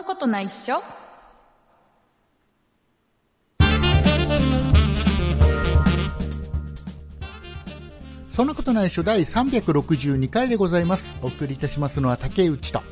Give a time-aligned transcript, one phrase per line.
[0.00, 0.82] なことないっしょ？
[8.30, 9.02] そんなことないっしょ？
[9.02, 11.14] 第362回でございます。
[11.20, 12.82] お送りいたしますのは竹内と。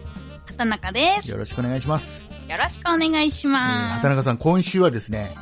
[0.49, 1.31] 畑中です。
[1.31, 2.27] よろしくお願いします。
[2.47, 4.03] よろしくお願いしえーます。
[4.03, 5.35] 畑中さん、今週はですね、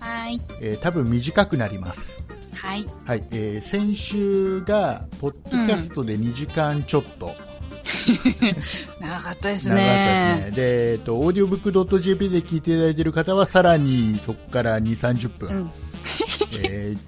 [0.00, 0.42] はい。
[0.60, 2.18] えー多分短くなります。
[2.52, 2.84] はい。
[3.04, 7.36] はい、えー先週が、ポッドキャストで2時間ちょっと、
[9.00, 10.44] 長かったです長かったですね。
[10.46, 10.50] ね。
[10.54, 15.48] で、えっと、オーディオブック .jp で聞いていただいている方は、さらにそこから2、30分。
[15.48, 15.70] うん。
[16.62, 16.98] えー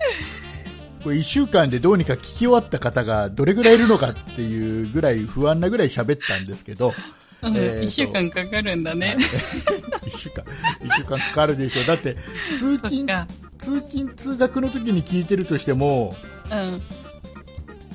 [1.02, 6.94] これ1週間でどうにか聞き終わった方がどれぐらいいるのかっていうぐらい不安なぐらい喋ったんですけど、
[7.42, 9.18] うんえーと一週間かかるんだね。
[10.06, 10.46] 1週間、
[10.82, 11.84] 一週間かかるでしょう。
[11.84, 12.16] だって、
[12.58, 13.06] 通勤。
[13.58, 16.16] 通勤通学の時に聞いてるとしても、
[16.50, 16.82] うん。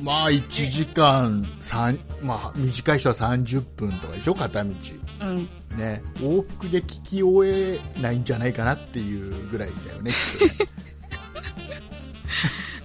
[0.01, 4.71] まあ1時間、三まあ短い人は30分とかでしょ、片道。
[5.21, 5.49] うん。
[5.77, 10.11] ね、往復で聞き終えないんじゃないかなっていうぐらいだよね。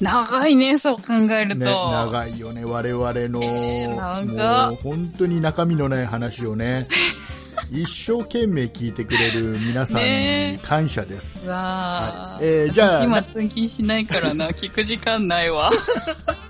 [0.01, 1.55] 長いね、そう考えると。
[1.57, 6.87] ね、長いよね、我々の、えーもう本当に中身のない話をね、
[7.71, 11.41] 一生懸命聞いてくれる皆さんにね感謝です。
[11.45, 15.71] うわはーいえーじゃあ私今通勤しないからな、聞く時間ないわ。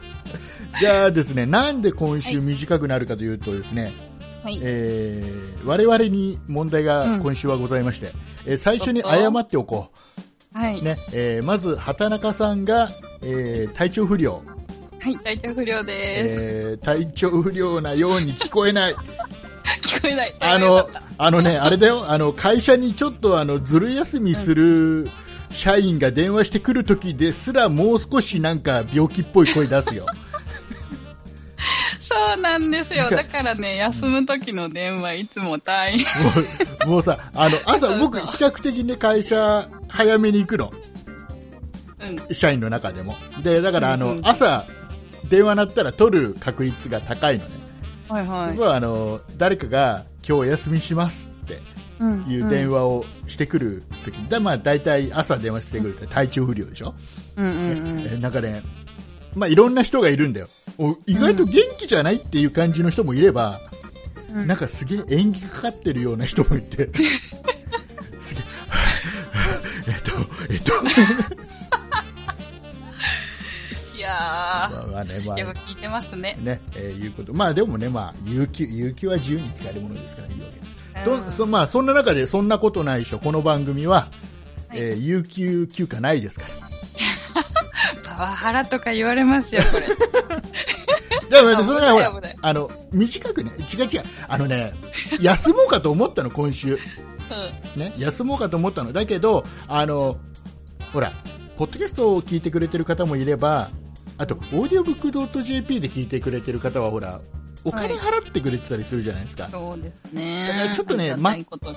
[0.80, 3.92] じゃあですね、なんで今週短くなるかというとですね、
[4.42, 4.58] はい。
[4.62, 8.12] えー我々に問題が今週はございまして、
[8.46, 9.90] えー最初に謝っておこ
[10.52, 10.78] はい。
[10.80, 10.84] う。
[10.84, 12.90] ね、えーまず、畑中さんが、
[13.22, 14.42] えー体調不良、
[15.00, 18.92] はい、体調不良でえー体調不良なように聞こえない。
[18.92, 18.98] す。
[19.96, 20.34] 聞こえない。
[20.40, 25.08] あの、あのね、あれだよ、あの、会社にちょっとあの、ずる休みする
[25.50, 30.04] 社員が電話してくるときですら、もう少しなんか病気っぽい声出すよ。
[32.14, 33.10] そうなんですよ。
[33.10, 36.24] だからね、休む時の電話いつも大変。
[36.24, 36.32] も
[36.86, 40.72] う、もうさ、あの、 朝僕、比較的ね、会社早めに行くの。
[42.28, 42.34] うん。
[42.34, 43.16] 社員の中でも。
[43.42, 44.64] で、だからあの、うんうん朝、
[45.28, 47.50] 電話鳴ったら取る確率が高いのね。
[48.08, 48.56] はいはい。
[48.56, 51.60] そう、あの、誰かが、今日お休みしますって
[51.98, 56.94] うんいう電話をしてくるときに、だまあ大体朝電話してくるって体調不良でしょ、
[57.36, 58.00] うんうんうん。
[58.00, 58.62] えなんかね、
[59.36, 60.48] まあいろんな人がいるんだよ。
[60.78, 66.90] お意外と元気じゃないっていう感じの人もいれば、うんなんかすげえ演技かかってるような人もいて、
[68.18, 68.44] すげえ、
[69.86, 70.10] えっと、
[70.50, 70.72] えっと、
[73.96, 76.36] いやまあまあね、まー、よあく聞いてますね。
[76.42, 77.32] ね、えーいうこと。
[77.32, 80.70] まあでもね、まあ、有給、有給は自由に使えるものですからいいわけです。
[81.06, 83.20] うんとそまあ、そんな中で、そんなことないでしょ。
[83.20, 84.08] この番組は、
[84.68, 87.63] はいえー有給休暇ないですから。
[88.16, 89.86] パワハラとか言われますよ、これ。
[91.30, 94.74] でもね、それらあの、短くね、違う違う、あのね、
[95.20, 96.74] 休もうかと思ったの、今週。
[97.76, 97.80] うん。
[97.80, 98.92] ね、休もうかと思ったの。
[98.92, 100.16] だけど、あの、
[100.92, 101.12] ほら、
[101.56, 103.70] ポッドキャストを聞いてくれてる方もいれば、
[104.18, 107.20] あと、オーディオブックドット JP で聞いてくれてる方は、ほら、
[107.64, 109.48] お金払ってくれてたりするじゃないですか。
[109.50, 110.46] そうですね。
[110.48, 111.76] だからちょっとねありがたいことに。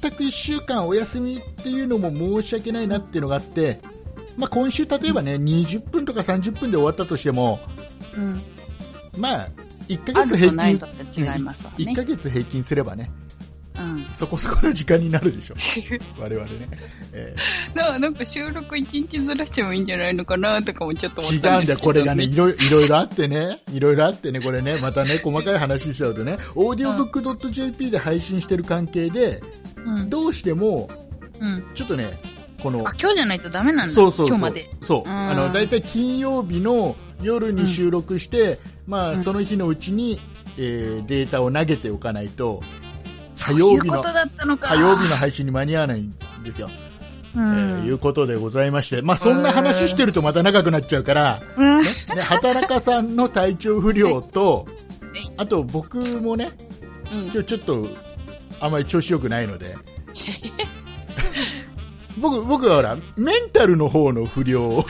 [0.00, 3.80] 全く1週間お休みっていうのも申し訳ないなっていうのがあって、
[4.36, 7.60] まあ、今週、例えばね、20分とか30分で終わったとしても、
[8.16, 8.42] うん。
[9.16, 9.48] まあ、
[9.88, 10.80] 1ヶある月平均ね。
[11.78, 13.10] 1ヶ月平均すればね、
[13.78, 14.04] うん。
[14.14, 15.54] そこそこの時間になるでしょ、
[16.18, 16.68] 我々ね。
[17.12, 17.34] え
[17.74, 29.42] だからなんか収録一日ずらしてもいいんじゃないのかなとかもちょっと思ー違ったんですけど、うんだよ、これがね、いろいろいろいろあってね、いろいろあってね、これね、またね、細かい話しちゃうとね、オーディオブックドット JP で配信してる関係で、
[29.84, 30.10] うん。
[30.10, 30.88] どうしても、
[31.40, 31.64] うん。
[31.74, 32.18] ちょっとね、
[32.64, 33.94] このあ、、今日じゃないとダメなんだ。
[33.94, 34.70] そうそう今日まで。
[34.82, 40.18] そううんあの大体金曜日の夜に収録して、まあ、うんその日のうちに、
[40.56, 42.62] えーデータを投げておかないと
[43.38, 44.02] 火曜日の。
[44.02, 46.70] 火曜日の配信に間に合わないんですよ、
[47.36, 47.44] うえん。
[47.82, 51.80] ーいうことでございまして、まあ、そんな話してるとまた長くなっちゃうから、うん。
[51.82, 51.84] ね、
[52.16, 54.66] ね畑中さんの体調不良と
[55.12, 56.52] はいあと僕もね
[57.12, 57.88] うん今日ちょっと
[58.58, 59.76] あまり調子よくないので
[62.18, 64.84] 僕僕はほらメンタルの方の不良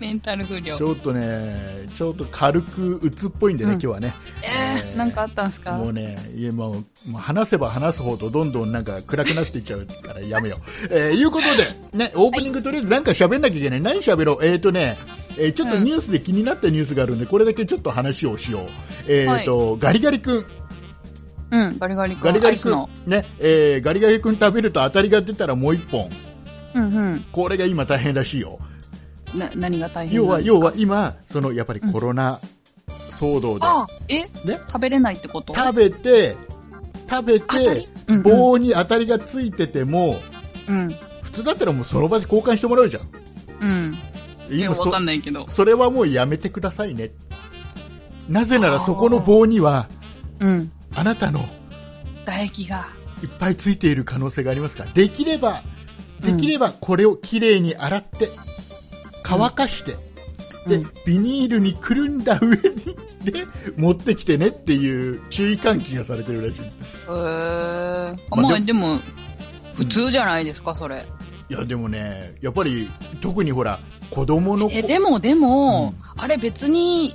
[0.00, 0.82] メンタル不良ち。
[0.82, 4.14] ょっとね、ちょっと軽く鬱っぽいんでね、うん今日はね。
[4.42, 5.72] えー、えーなんかあったんすか？
[5.72, 6.74] もうね、いやもう、
[7.10, 10.88] もう話せば話すほどどんどんなんか暗くなっていっちゃうからやめよう。
[10.90, 13.80] えー、いうことで、ね、オープニングとりあえずなんか喋んなきゃいけない。
[13.82, 14.44] 何喋ろう？
[14.44, 14.96] えーとね、
[15.36, 18.68] えーちょっとニュースで気になったニュースがあるんで、これだけちょっと話をしよう。
[19.06, 20.46] えーと、ガリガリ君。
[21.50, 22.22] うん、ガリガリ君。
[22.22, 22.90] ガリガリ君アイスの。。
[23.06, 26.10] ね、えーガリガリ君食べると当たりが出たらもう一本。
[26.74, 27.24] うんうん。
[27.32, 28.58] これが今大変らしいよ。
[29.34, 32.40] な、何が大変要は、要は今、その、やっぱりコロナ
[33.12, 34.20] 騒動で、あ、え？
[34.44, 34.60] ね？
[34.68, 35.54] 食べれないってこと？
[35.54, 36.36] 食べて、
[37.08, 40.16] 食べてり、うんうん棒に当たりがついてても、
[40.68, 40.94] うん。
[41.22, 43.08] 普通だったらもうその場で交換してもらうじゃん。
[43.60, 43.98] うん。
[44.50, 45.48] 今そわかんないけど。
[45.48, 47.10] それはもうやめてくださいね。
[48.28, 49.88] なぜならそこの棒には、
[50.40, 50.72] うん。
[50.94, 51.48] あなたの
[52.24, 52.88] 唾液が。
[53.22, 54.84] いっぱいついている可能性がありますか？
[54.84, 55.62] ら、できれば、
[56.20, 58.30] できればこれをきれいに洗って、
[59.22, 59.96] 乾かして、
[60.66, 63.46] でうん、ビニールにくるんだ上に、で、
[63.76, 66.60] 持ってきてねっていう注意喚起がされてるらしい。
[66.62, 68.16] へー。
[68.30, 69.00] まあまあ、ででも、
[69.74, 71.06] 普通じゃないですか、それ。
[71.48, 72.88] いや、でもね、やっぱり、
[73.20, 73.78] 特にほら、
[74.10, 77.14] 子供の子え、でも、でも、うあれ別に、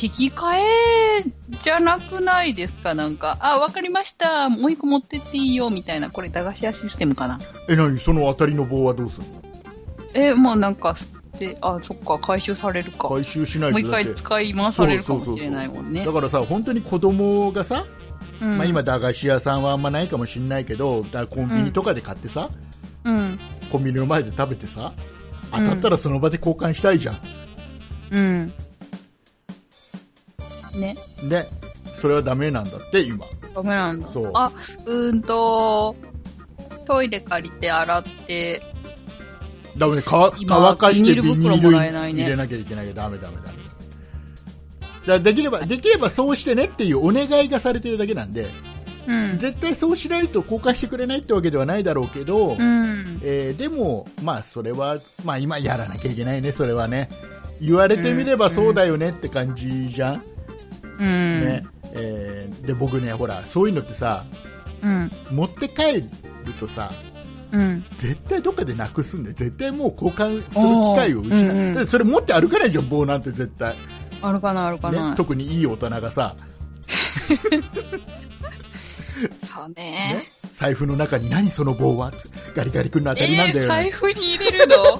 [0.00, 1.24] 引き換え
[1.62, 2.94] じゃなくないですか？
[2.94, 4.50] なんか、あ、わかりました。
[4.50, 6.10] もう一個持ってっていいよ、みたいな。
[6.10, 7.40] これ、駄菓子屋システムかな。
[7.68, 7.98] え、何？
[7.98, 9.42] その当たりの棒はどうするの？
[10.14, 11.06] え、もうなんか、捨
[11.38, 13.08] て、あ、そっか、回収されるか。
[13.08, 16.12] も回収しないうと一だって回使い回されるかもしれないもんねだ。
[16.12, 17.86] からさ、本当に子供がさ、
[18.40, 22.50] うんまあ、今、駄菓子屋さんはあんまないかもしれないけど、だコンビニとかで買ってさ、
[23.04, 23.38] うん。
[23.72, 24.92] コンビニの前で食べてさ、
[25.50, 27.18] 当たったらその場で交換したいじゃん。
[28.10, 28.52] うん。
[30.76, 30.96] ね。
[31.22, 31.48] で、
[31.94, 33.26] それはダメなんだって、今。
[33.54, 34.08] ダメなんだ。
[34.12, 34.50] そうあ、
[34.84, 35.96] うーんと、
[36.84, 38.62] トイレ借りて洗って、
[39.76, 40.30] ダメね、乾
[40.76, 43.48] かしてビニール袋ールにもらえないね入れなきゃいけないけど、ダメダメダメ。
[45.06, 48.48] だできれば、できればそうしてねっていうお願いがされてるだけなんで、
[49.06, 49.38] うん。
[49.38, 53.20] 絶対そうしないと交換してくれないってわけではないだろうけど、うん。
[53.22, 57.08] えーでも、まあ、それは、まあ、今やらなきゃいけないね、それはね。
[57.60, 60.22] 言われてみればそうだよねって感じじゃん。
[60.98, 61.40] うん。
[61.46, 61.64] ね。
[61.92, 64.24] えーで、僕ね、ほら、そういうのってさ、
[64.82, 65.10] うん。
[65.30, 66.04] 持って帰る
[66.58, 66.90] とさ、
[67.52, 67.84] うん。
[67.96, 71.54] 絶対どっかでなくすんで、絶対もう交換する機会を失う。
[71.54, 73.74] うんうんそれ持って歩かないじゃん、棒なんて絶対。
[74.22, 75.10] あるかな、あるかな。
[75.10, 76.34] ね、特にいい大人がさ、
[79.48, 82.12] そうねね。、財布の中に何その棒は？
[82.54, 84.98] ガリガリ君の当たりなんだえー、よ、ね財布に入れるの？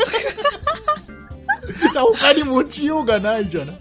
[2.17, 3.79] 他に持ちようがないじゃない。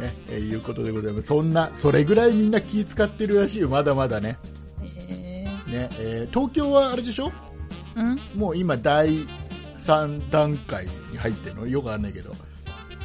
[0.00, 1.28] ね、えーいうことでございます。
[1.28, 4.38] そんな、それぐらいみんな気使ってるらしいよ、まだまだね。
[5.08, 7.30] えね、えー東京はあれでしょ？
[7.94, 8.18] ー、ん？
[8.38, 9.26] もう今第
[9.76, 11.66] 3段階に入ってるの？
[11.66, 12.34] よくわかんないけど。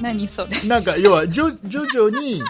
[0.02, 0.68] 何それ？
[0.68, 2.42] なんか、要は、じょ徐々に、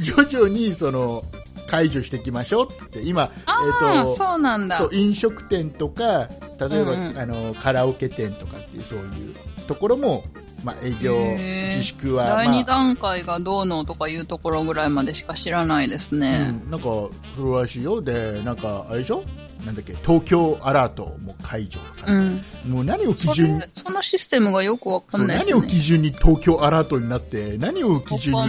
[0.00, 1.22] 徐々に、その、
[1.68, 4.88] 解除していきましょうってって、今、あえっ、あ、と、そうなんだ。
[4.92, 9.34] 飲食店とか、例えば、うんうんあのカラオケ店とかっていうそういう
[9.68, 10.24] ところも、
[10.64, 11.34] まあ、営業
[11.70, 16.52] 自粛は、第まあ二段階がどうのとかいうところぐらいまでしか知らないですね。
[16.64, 19.24] うん、なんかそうらしいよでなんかあれでしょ？
[19.66, 19.94] なんだっけ？
[19.94, 22.44] 東京アラートも解除されて、うん。
[22.66, 25.54] もう何を基そ準にれ、そのシステムがよくわかんないですね。
[25.54, 28.40] 何を基準に東京アラートになって何を基準に。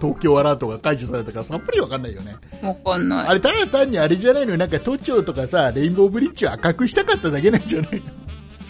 [0.00, 3.26] 東京アラートが解除されたかさっぱりわかんないよねわかんない。
[3.28, 8.06] あれただ単にあれじゃないのなんか都庁とかさレインボーブリッジを赤くしたかっただけなんじゃないの？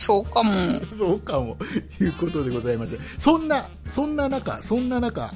[0.00, 0.52] そうかも。
[0.96, 1.56] そうかも、
[2.00, 5.30] いうことでございまして、そんな、そんな中、そんな中、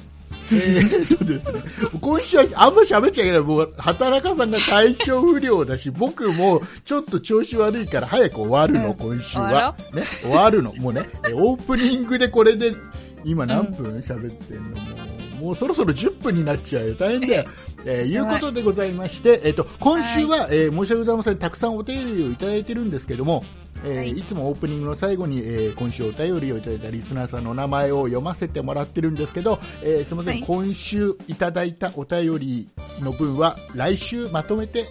[0.51, 1.61] えーっとですね、
[2.01, 3.41] 今週はあんま喋っちゃいけない。
[3.41, 9.75] もう、畑中さんが体調不良だし、 僕もちょっと調子悪いから早く終わるの、うん今週あは。
[9.93, 10.73] ね、終わるの。
[10.75, 12.75] もうね、えオープニングでこれで、
[13.23, 14.75] 今何分喋ってんの、も
[15.11, 16.95] う、もうそろそろ10分になっちゃうよ。
[16.95, 17.45] 大変だよ。
[17.85, 21.37] えーいうことでございまして、えーっと、今週は、えー申し訳ございません。
[21.37, 23.43] たくさんお便りをいただいてるんですけども、
[23.83, 32.69] えーはいい、つもオープニングの最後に、えー今週お便りをいただいたリスナーさんのお名前を読ませてもらってるんですけど、えーすみません、はい今週いただいたお便り
[33.01, 34.87] の分は来週まとめて、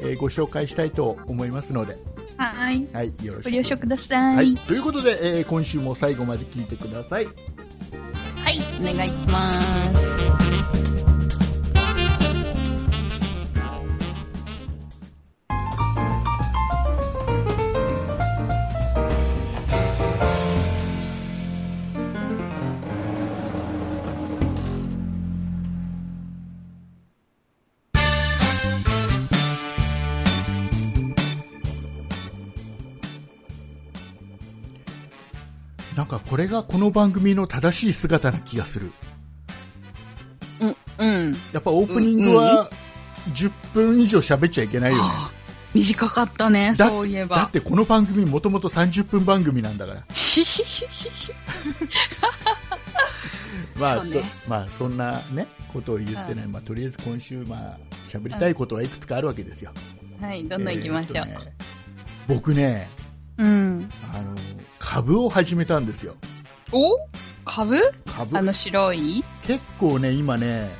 [0.00, 1.98] えーご紹介したいと思いますので、
[2.40, 2.86] はい。
[2.92, 3.50] はい、よろしく。
[3.50, 4.16] ご了承くださ。
[4.18, 7.26] はいい、ということで、えー今週も最後まで聞いてください。
[7.26, 7.34] はい、
[8.80, 10.09] お願いします。
[36.40, 38.92] れがこの番組の正しい姿な気がする。
[40.60, 41.36] うん、うん。
[41.52, 42.70] やっぱオープニングは
[43.34, 45.02] 10分以上喋っちゃいけないよね。
[45.02, 45.30] はあ
[45.72, 47.50] 短かったね、だそういえだばっ。
[47.50, 50.02] てこの番組もともと30分番組なんだから。
[53.78, 56.48] まあ、そうねそまあそんなね、ことを言ってない。
[56.48, 57.78] まあとりあえず今週、まあ
[58.08, 59.70] 喋りたいことはいくつかあるわけですよ。
[60.20, 61.16] はい、どんどん行きましょう。
[61.18, 61.52] えーとね
[62.26, 62.88] 僕ね、
[63.40, 63.88] うん。
[64.14, 64.36] あの、
[64.78, 66.14] 株を始めたんですよ。
[66.72, 66.96] お？
[67.44, 67.78] 株？
[68.16, 68.36] 株？
[68.38, 69.24] あの白い？
[69.46, 70.70] 結構ね、今ね、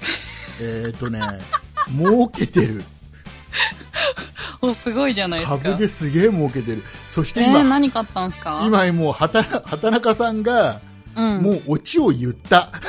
[0.60, 1.20] えっ、とね、
[1.96, 2.84] 儲けてる。
[4.60, 5.58] お、すごいじゃないですか。
[5.58, 6.84] 株ですげえ儲けてる。
[7.12, 8.62] そしてえー、今、何買ったんすか？
[8.64, 10.80] 今もう畑畑中さんが、
[11.16, 11.42] うん。
[11.42, 12.70] もうオチを言った。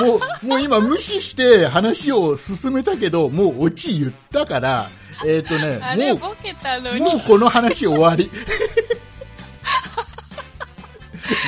[0.00, 4.88] もう、もう今無視して話を進めたけど、もうオチ言ったから、
[5.26, 6.34] えっ、とあね、も
[6.92, 7.00] う、に。
[7.00, 8.30] もうこの話終わり。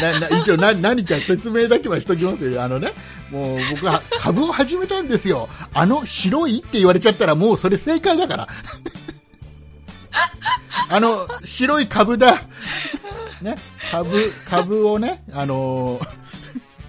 [0.01, 2.63] なな一応な何か説明だけはしときますよ。
[2.63, 2.93] あのね、
[3.31, 5.49] もう僕は株を始めたんですよ。
[5.73, 8.49] あの白いって言われちゃったらもうそれ正解だから。
[10.89, 12.43] あの白い株だ。
[13.43, 13.57] ね、
[13.91, 16.25] 株、株をね、あのー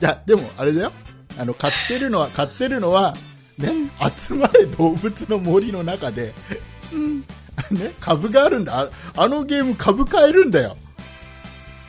[0.01, 0.91] いや、でもあれだよ。
[1.37, 3.15] あの、買ってるのは、買ってるのは、
[3.57, 6.33] ね、集まれ動物の森の中で、
[6.91, 7.19] うん。
[7.71, 8.81] ね、株があるんだ。
[8.81, 10.75] ああのゲーム株買えるんだよ。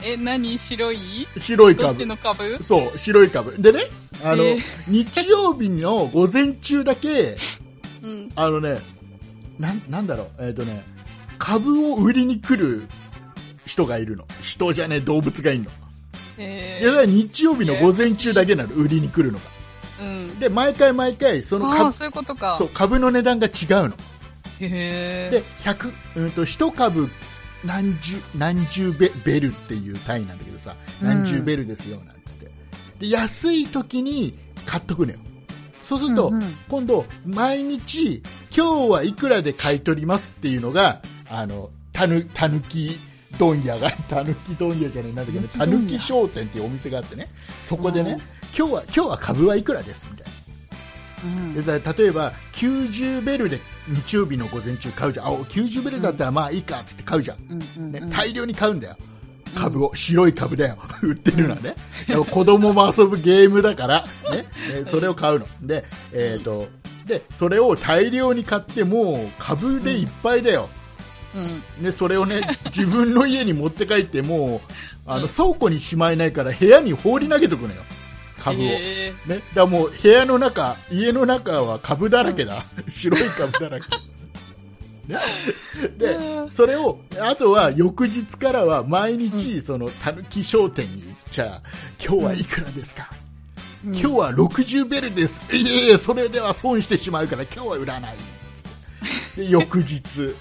[0.04, 0.58] え、何？
[0.58, 1.26] 白い？
[1.38, 2.06] 白い株どっち。
[2.06, 2.62] の株？
[2.62, 3.60] そう、白い株。
[3.60, 3.80] でね、
[4.22, 7.36] あの、えー日曜日の午前中だけ、
[8.02, 8.28] うん。
[8.36, 8.78] あのね、
[9.58, 10.84] なん、なんだろう、えっ、とね、
[11.38, 12.86] 株を売りに来る
[13.64, 14.24] 人がいるの。
[14.42, 15.70] 人じゃねえ、動物がいるの。
[16.38, 19.55] えいや、だから日曜日の午前中だけなの、売りに来るのが。
[20.38, 22.56] で、毎回毎回、その株、そういうことか。
[22.58, 23.52] そう、株の値段が違う
[23.88, 23.90] の。
[24.58, 27.10] で、100、うんと、1株
[27.64, 32.50] 何十、何十ベベルっていう単位なんだけどさ、うん何十ベルですよ、なんつって。
[32.98, 35.18] で、安い時に買っとくのよ。
[35.82, 38.22] そうすると、うんうん今度、毎日、
[38.56, 42.98] 今日はいくらで買い取りますっていうのが、あの、たぬ、たぬき
[43.38, 47.28] 問屋が、 たぬき問屋じゃない、なんだっけね、たぬき商店っていうお店があってね、
[47.64, 48.20] そこでねうん、
[48.56, 50.32] 今日は、今日は株はいくらです、みたいな。
[51.24, 51.54] うん。
[51.54, 55.26] 例えば90ベルで日曜日の午前中買うじゃん。
[55.26, 58.10] あ90ベルだったらまあいいかっつって買うじゃん、うんうんねうん。
[58.10, 58.96] 大量に買うんだよ。
[59.54, 60.78] 株を、白い株だよ。
[61.02, 61.74] 売ってるのはね、
[62.06, 64.46] でも子供も遊ぶゲームだから、ね。
[64.70, 65.46] えーそれを買うの。
[65.60, 66.68] で,、えー、と
[67.06, 70.68] でそれを大量に買ってもう株でいっぱいだよ、
[71.34, 71.84] うん。
[71.84, 74.70] ね、それをね 自分の家に持って帰ってもう
[75.06, 77.82] あの倉庫にしまえないから部屋に放り投げとくのよ
[78.46, 83.86] 株を、ね、だからもう部屋の中、家の中は株だらけだ、白い株だらけ。
[85.06, 85.18] ね、
[85.98, 86.50] でう、ん。
[86.50, 91.62] それを、あとは翌日からは毎日、その、たぬき商店に行っちゃ、
[92.04, 93.10] 今日はいくらですか、
[93.84, 93.96] うん。
[93.96, 95.40] 今日は60ベルです。
[95.54, 98.16] いえいえ、それでは損してしまうから今日は売らない。
[98.16, 100.34] つってで、 翌日、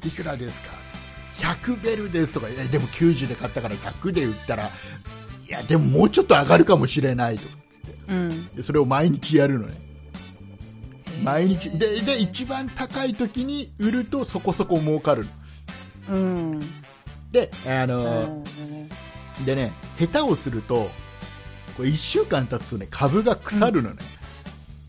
[0.06, 0.68] いくらですか
[1.40, 4.70] ？100ベルですとか、えでも90で買ったから100で売ったら、
[5.50, 7.98] いや、でももうちょっと上がるかもしれないとかつって。
[8.08, 8.46] うん。
[8.54, 9.74] でそれを毎日やるのね。
[11.24, 11.76] 毎日。
[11.76, 15.26] で、で、一番高い時に売るとそこそこ儲かる
[16.08, 16.16] の。
[16.16, 16.60] うん。
[17.32, 18.88] で、あのー
[19.44, 20.88] でね、下手をすると、
[21.76, 23.96] これ1週間経つとね、株が腐るのね。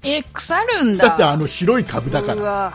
[0.04, 1.08] え、腐るんだ。
[1.08, 2.74] だってあの白い株だから、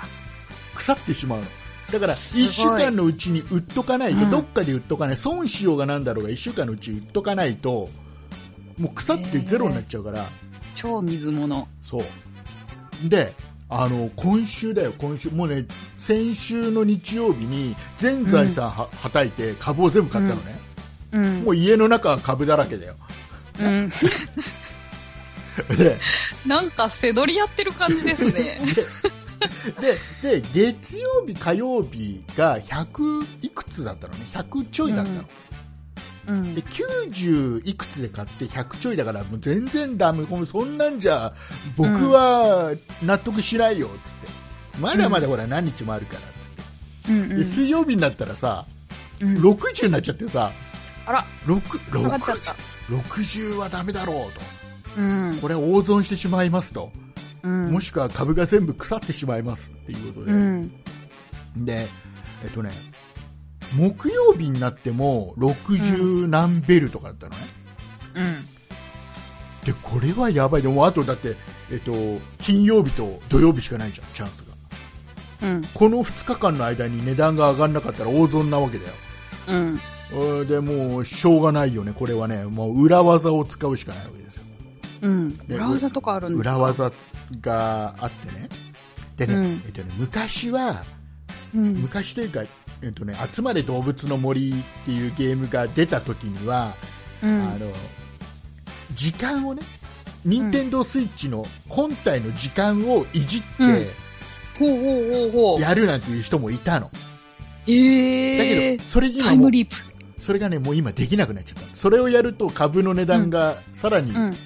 [0.75, 1.45] 腐ってしまうの。
[1.91, 7.89] だから、すごい1週間のうちに売っとかないと、うんどっかで売っとかない、損しようがなんだろうが、1週間のうちに売っとかないと、
[8.79, 10.27] もう腐ってゼロになっちゃうから、
[10.75, 11.69] 超水物。
[11.89, 13.09] そう。
[13.09, 13.35] で、
[13.69, 15.31] あの、今週だよ、今週。
[15.31, 15.67] もうね、
[15.99, 20.59] 先週の日曜日に全財産は,、はたいて株を全部買ったのね。
[21.13, 21.43] うん。
[21.43, 22.95] もう家の中は株だらけだよ。
[23.61, 23.93] うん。
[25.77, 25.97] で、
[26.45, 28.61] なんか、せどりやってる感じですね。
[29.81, 35.25] で、で、月曜日、火曜日が100いくつだったのね？100ちょいだったの。
[36.29, 36.63] うんで、。
[36.63, 40.25] 90いくつで買って100ちょいだから、もう全然ダメ。
[40.25, 41.33] このそんなんじゃ、
[41.77, 44.29] 僕は納得しないよ、つって。
[44.81, 46.27] まだまだほら何日もあるから、つっ
[47.07, 47.13] て。
[47.13, 48.65] うんうんで水曜日になったらさ、
[49.21, 50.53] うん60になっちゃってさ、
[51.07, 52.57] あら、6下がっちゃった。
[52.89, 54.29] 60はダメだろ
[54.97, 55.41] ううんと。
[55.43, 56.93] これは大損してしまいますと。
[57.47, 57.73] うん。
[57.73, 60.33] もしくは株が全部腐ってしまいますっていうことで。
[60.33, 60.69] うん。
[61.57, 61.87] で、
[62.43, 62.71] えっとね、
[63.77, 67.39] 木曜日になっても60何ベルとかだったのね。
[68.17, 68.25] うん。
[69.65, 70.63] で、これはやばい。
[70.63, 71.37] でもあとだって、
[71.71, 71.93] えっと、
[72.39, 74.45] 金曜日と土曜日しかないじゃん、チャンス
[75.41, 75.49] が。
[75.49, 75.63] うん。
[75.75, 78.93] この2日間の間に値段が上がんなかったら大損なわけだよ。
[79.49, 79.81] うん。
[80.39, 81.93] うんで、もう、しょうがないよね。
[81.93, 84.45] これはね、もう裏技を使うしかないわけですよ。
[85.03, 85.41] うん。
[85.49, 86.55] 裏技とかあるんですか？
[86.57, 86.59] 裏。
[86.59, 86.93] 技
[87.41, 88.49] があってね。
[89.17, 90.85] でね、うんえっとね、昔は、
[91.55, 91.73] うん。
[91.75, 92.45] 昔というか、
[92.83, 94.55] えっとね、集まれ動物の森っ
[94.85, 96.75] ていうゲームが出た時には、
[97.23, 97.31] うん。
[97.31, 97.73] あの、
[98.95, 99.63] 時間をね、
[100.25, 104.07] 任天堂スイッチの本体の時間をいじっうんて。
[105.61, 106.91] やるなんていう人もいたの。
[107.67, 109.51] えだけえど、それタ今も。
[110.25, 111.77] それがね、もう今できなくなっちゃった。
[111.77, 114.37] それをやると株の値段がさらにうん。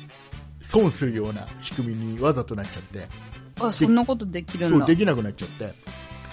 [0.70, 3.08] 損するような仕組みにわざとなっちゃって、
[3.60, 4.78] あ、そんなことできるんだ。
[4.78, 5.64] そうできなくなっちゃって、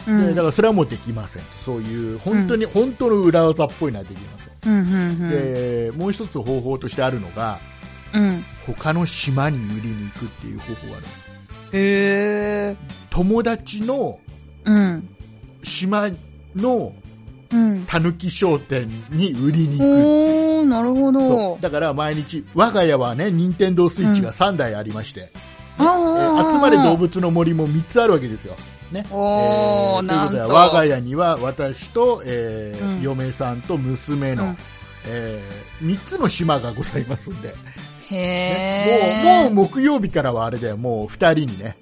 [0.07, 1.43] うんでだからそれはもうできません。
[1.65, 4.71] そういう、本当に、本当の裏技っぽいのはできません。
[4.71, 5.29] うん、うん、うん。
[5.29, 7.59] で、もう一つ方法としてあるのが、
[8.13, 8.43] うん。
[8.67, 11.05] 他の島に売りに行くっていう方法がある。
[11.73, 12.75] へえ。
[13.09, 14.19] 友達の
[14.65, 15.09] うん。
[15.63, 16.09] 島
[16.55, 17.06] のうん。
[17.87, 19.83] たぬき商店に売りに行く。
[19.83, 21.61] おー、なるほそどう。
[21.61, 25.29] だから毎日、我が家はね、任天堂スイッチが3台ありまして、
[25.77, 28.55] あえーー集まれ動物の森も3つあるわけですよ。
[28.91, 29.05] ね。
[29.11, 30.07] おー、えーと。
[30.07, 34.57] ということで、我が家には私と、えーうん嫁さんと娘の、うん
[35.09, 35.41] え
[35.81, 37.55] 3つの島がございますんで、
[38.09, 39.43] へねえ。
[39.43, 41.77] もう、もう木曜日からはあれだよ、もう2人にね、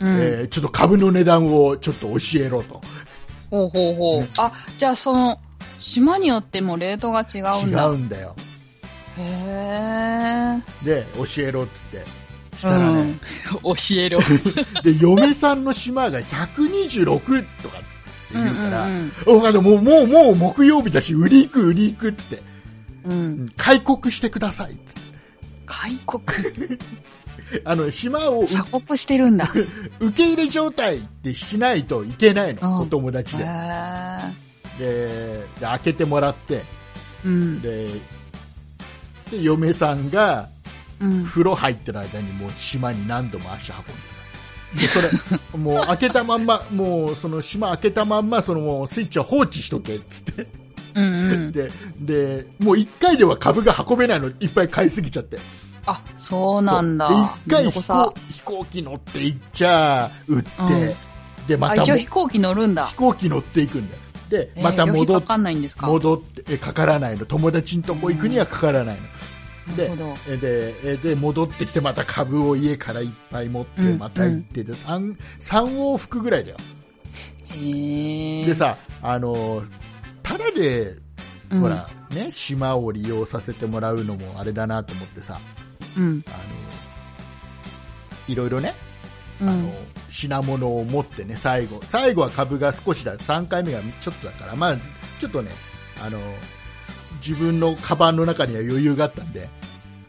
[0.00, 0.08] うん。
[0.08, 2.80] えーちょっと株の値段をちょっと教えろと。
[3.54, 4.28] ほうほうほうね。
[4.36, 5.38] あ、じゃあその、
[5.78, 7.86] 島によってもレートが違うん違だ。
[7.86, 8.34] うんだよ。
[9.16, 10.84] へえ。
[10.84, 12.04] で、教えろっつって。
[12.58, 13.18] したらね、うん。
[13.62, 14.20] 教えろ。
[14.82, 17.86] で、嫁さんの島が126とかって
[18.32, 22.42] 言うから、うんおあのもう、もう、もう木曜日だし、売り行く、売り行くって、
[23.04, 23.18] うんうん。
[23.18, 23.22] う。
[23.22, 25.00] うんん開国してくださいっつって。
[25.66, 26.22] 開国？
[27.64, 29.52] あの、島をう鎖国してるんだ。
[30.00, 33.44] 受け入れ状態ってしないといけないの、うんお友達へで。
[33.46, 34.18] え。
[34.78, 36.62] で、で開けてもらって、
[37.24, 37.60] うん。
[37.60, 37.88] で、
[39.30, 40.48] で嫁さんが
[41.00, 41.24] うん。
[41.24, 44.14] 風呂入ってる間にもう島に何度も足運んでさ。
[44.74, 45.10] で、それ、
[45.58, 50.46] もう開けたまんま、もうその島開けたまんま、そのスイッチを放置しとけっつって。
[50.94, 51.52] うんうん。
[51.52, 51.70] で、
[52.00, 55.38] で、もう一回では株が運べないの、いっぱい買いすぎちゃって。
[55.86, 57.08] あ、そうなんだ。
[57.46, 60.94] 一回飛行飛行機乗って行っちゃ、売って、うん
[61.46, 62.96] で、まあ、たも一応飛行機乗るんだ飛。
[62.96, 64.00] 行機乗っていくんだよ。
[64.30, 65.86] で、えーまた戻っ旅費かかんないんですか？
[65.86, 67.26] 戻って、えかからないの。
[67.26, 68.98] 友達のとこ行くにはかからない
[69.68, 69.76] の。
[69.76, 70.16] でなるほど。
[70.32, 76.56] えで、えで、戻ってきて、また株を家からいっぱい持って、うんまた行ってで、三三往復ぐらいだよ。
[77.52, 79.62] で、さ、あの、
[80.22, 80.96] ただで、
[81.50, 85.38] うんほら、ね、島を利用させてもらうのもあれだなと思ってさ、
[85.96, 86.24] うん。
[86.28, 86.36] あの、
[88.28, 88.74] いろいろね、
[89.40, 89.48] うん。
[89.48, 89.72] あの、
[90.08, 91.80] 品物を持ってね、最後。
[91.82, 94.76] 最後は株が少しだ、3回目がちょっとだから、まあ、
[95.18, 95.50] ちょっとね、
[96.02, 96.18] あの、
[97.26, 99.48] 自分のカバンの中には余裕があったんで、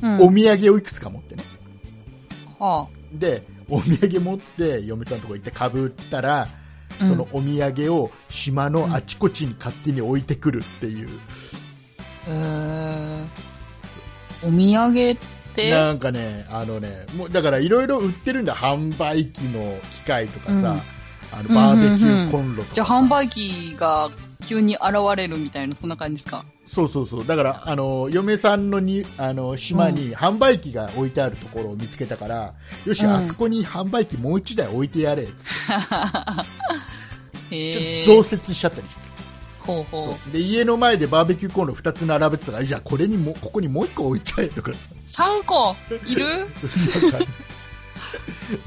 [0.02, 1.44] うんお土産をいくつか持ってね。
[2.60, 6.48] はで、お土産持って、嫁さんのとこ行って株売ったら、あ。
[6.98, 11.10] そのお土産を島のあちこちに勝手に置いてくるっていう、
[12.30, 13.28] うん。
[14.44, 15.18] お土産
[15.64, 20.64] って、なんかね、あのね、もうだからいろいろ売ってるんだ、販売機の機械とかさ、うん。
[21.40, 24.10] あのバーベキューコンロとかさ、じゃあ販売機が
[24.48, 24.84] 急に現
[25.18, 26.46] れるみたいな、そんな感じですか？
[26.68, 32.54] そうそうそう、だからあの嫁さんのにあの島に販売機が置いてあるところを見つけたから、
[32.86, 33.14] よし、うん。
[33.14, 35.46] あそこに販売機もう一台置いてやれっつっ
[37.50, 38.02] て、 へちょえ。
[38.02, 39.06] っと増設しちゃったりして。
[39.60, 40.32] ほうほう。
[40.32, 44.72] で家の前でバーベキューコンロ2つ並べてたからじゃあこれにもここにもう1個置いちゃえとか
[45.16, 45.76] 3個
[46.06, 46.48] いる？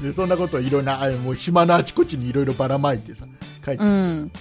[0.01, 3.25] でそんなことをいろんなあもう島のあちこちにいろいろばらまいてさ
[3.65, 4.31] 書いて、うん。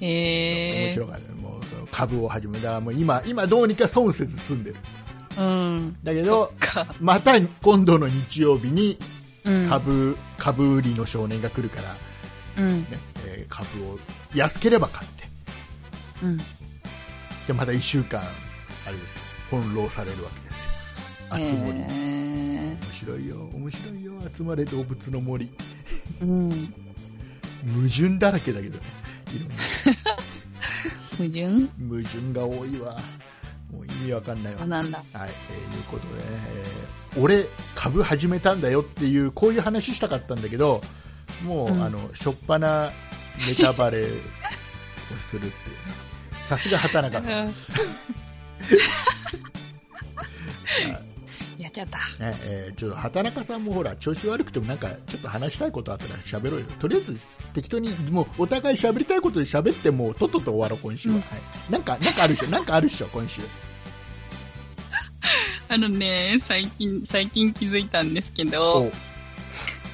[0.00, 0.92] へ面え。
[0.92, 1.60] 白かったもう
[1.90, 4.76] 株を始めだからもう今今どうにか損せず済んでる
[5.38, 5.96] うん。
[6.02, 6.86] だけどか。
[7.00, 8.98] また今度の日曜日に
[9.44, 9.68] うん。
[9.68, 11.96] 株,、株売りの少年が来るから、
[12.58, 12.80] うん。
[12.82, 12.86] ね
[13.26, 13.98] えー株を
[14.34, 15.24] 安ければ買って
[16.22, 16.36] うん。
[16.38, 16.44] で
[17.54, 19.18] また1週間あれです
[19.50, 20.49] 翻弄されるわけですよ
[21.30, 21.78] 熱森。
[21.78, 23.36] 面白いよ。
[23.54, 24.12] 面白いよ。
[24.36, 25.52] 集まれ動物の森。
[26.20, 26.50] うん。
[26.50, 28.78] 矛盾だらけだけど。
[28.78, 28.84] ね
[31.16, 31.68] 矛盾？
[31.88, 32.98] 矛盾が多いわ。
[33.72, 34.66] もう意味わかんないわ。
[34.66, 35.02] なんだ。
[35.12, 36.20] はい、えーいうことでね、
[36.56, 40.80] えー俺株始めたんだよっていうこういう話したかったんだけど
[41.44, 41.82] もう、うん。
[41.82, 42.90] あのしょっぱな
[43.48, 44.06] ネタバレを
[45.28, 45.50] するっていう。
[45.50, 45.52] ね
[46.48, 47.54] さすが畑中さん
[51.60, 51.98] やっちゃった。
[51.98, 56.66] ねえーちょっと畑中さんもほら調子悪くてもなんかちょっと話したいことあったら喋ろうよ。
[56.78, 57.18] とりあえず
[57.52, 61.20] 適当にもうお互い喋りたいことで喋ってもうとっとと終わろう今週は、うん。
[61.20, 62.48] はい、なんかなんかあるでしょ？
[62.48, 63.08] なんかあるでしょ？
[63.08, 63.42] 今週。
[65.68, 68.50] あのね、最近、最近気づいたんですけお。
[68.50, 68.90] ど、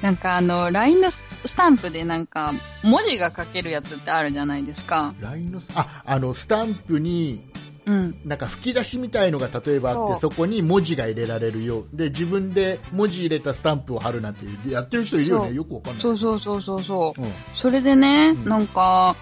[0.01, 2.51] なんかあの、LINE のススタンプでなんか、
[2.83, 5.13] 文字が書けるやつってあるじゃないですか。
[5.19, 7.45] LINE のああのスタンプに
[7.87, 8.19] うん。
[8.25, 17.21] なんか吹き出しみたいのが例えばあってそこに文字が入れられるようで自分で文字入れたスタンプを貼るなんてやってる人いるよねよくわかんないそうそうそうそうそう。
[17.21, 19.15] うんそれでね、うんなんか、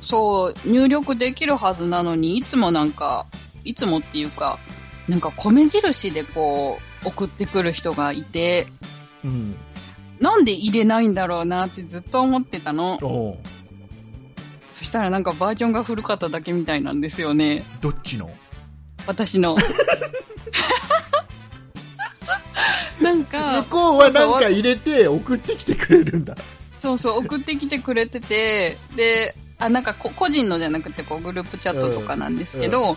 [0.00, 3.26] そう、入力できるはずなのに、いつもなんか、
[3.64, 4.58] いつもっていうか、
[5.08, 8.66] なんか米印でこう、送ってくる人がいて、
[9.24, 9.56] うん。
[10.20, 12.98] なんで入れないんだろうなってずっと思ってたの。
[14.84, 17.64] したらなんかバージョンが古かっただけみたいなんですよね。
[17.80, 18.30] どっちの？
[19.06, 19.56] 私の。
[23.00, 26.36] なんか向、こうはなんか入れて送ってきてくれるんだ。
[26.80, 32.96] そうそう、送ってきてくれてて、で、あ、なんかこ個人のじゃなくてこうグループチャットとかなんですけど、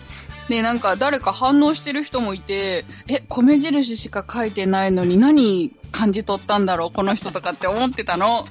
[0.49, 8.45] で、なんか誰か反応してる人もいて、え、米印しか書いてないのに何感じ取ったんだろう、この人とかって思ってたの。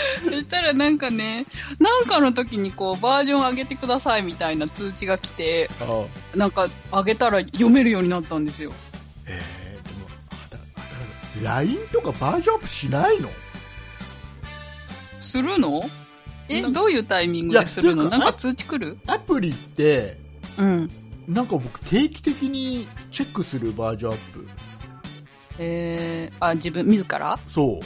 [0.24, 1.46] そしたらなんかね、
[1.78, 8.72] なんかの時にこうバージョン上げてくださいみたいな通知が来て、ああなんか上げたら読めるようになったんですよ。
[9.26, 10.58] えー、でも、あだ
[11.42, 13.30] LINE とかバージョンアップしないの？
[15.20, 15.82] するの？
[16.48, 18.08] え、どういうタイミングでするの？
[18.08, 18.98] なんか通知来る？
[19.06, 20.18] アプリって、
[20.58, 20.90] うん。
[21.28, 24.48] なんか僕定期的にチェックするバージョンアップ。
[25.60, 27.38] えー、あ、自分、自ら？
[27.52, 27.84] そう。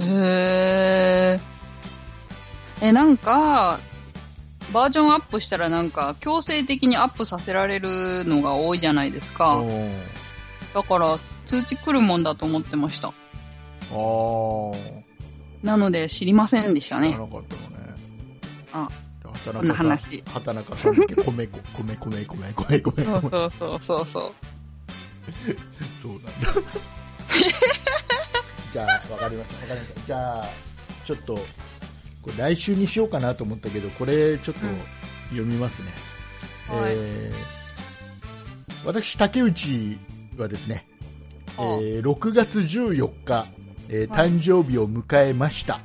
[0.00, 2.86] へー。
[2.86, 3.80] え、なんか、
[4.72, 9.56] バージョンアップしたらなんか、強制的にアップさせられるのが多いじゃないですか。
[9.56, 9.92] うん
[10.74, 13.08] だから、通知来るもんだと思ってました。
[13.08, 13.12] あ
[13.92, 13.94] あ。
[15.62, 17.20] なので、知りませんでしたね知ら。
[17.20, 17.68] なかったのね。
[18.74, 18.88] あ、
[19.46, 24.32] 畑こんな話畑中さんだけ米こ、米、米、米、米、米、米、そうそうそうそう。
[26.02, 26.30] そうなんだ。
[28.76, 30.00] じゃあ、わかりました、わかりました。
[30.06, 30.48] じゃあ、
[31.06, 34.78] ちょっと、これ来週にしようかなと思ったけど、これちょっとうん
[35.30, 35.92] 読みますね。
[36.68, 37.56] はいえー
[38.84, 39.98] 私、竹内
[40.36, 40.86] はですね、
[41.56, 43.46] えー6月14日、
[43.88, 45.76] えーはい誕生日を迎えました。
[45.76, 45.80] あ、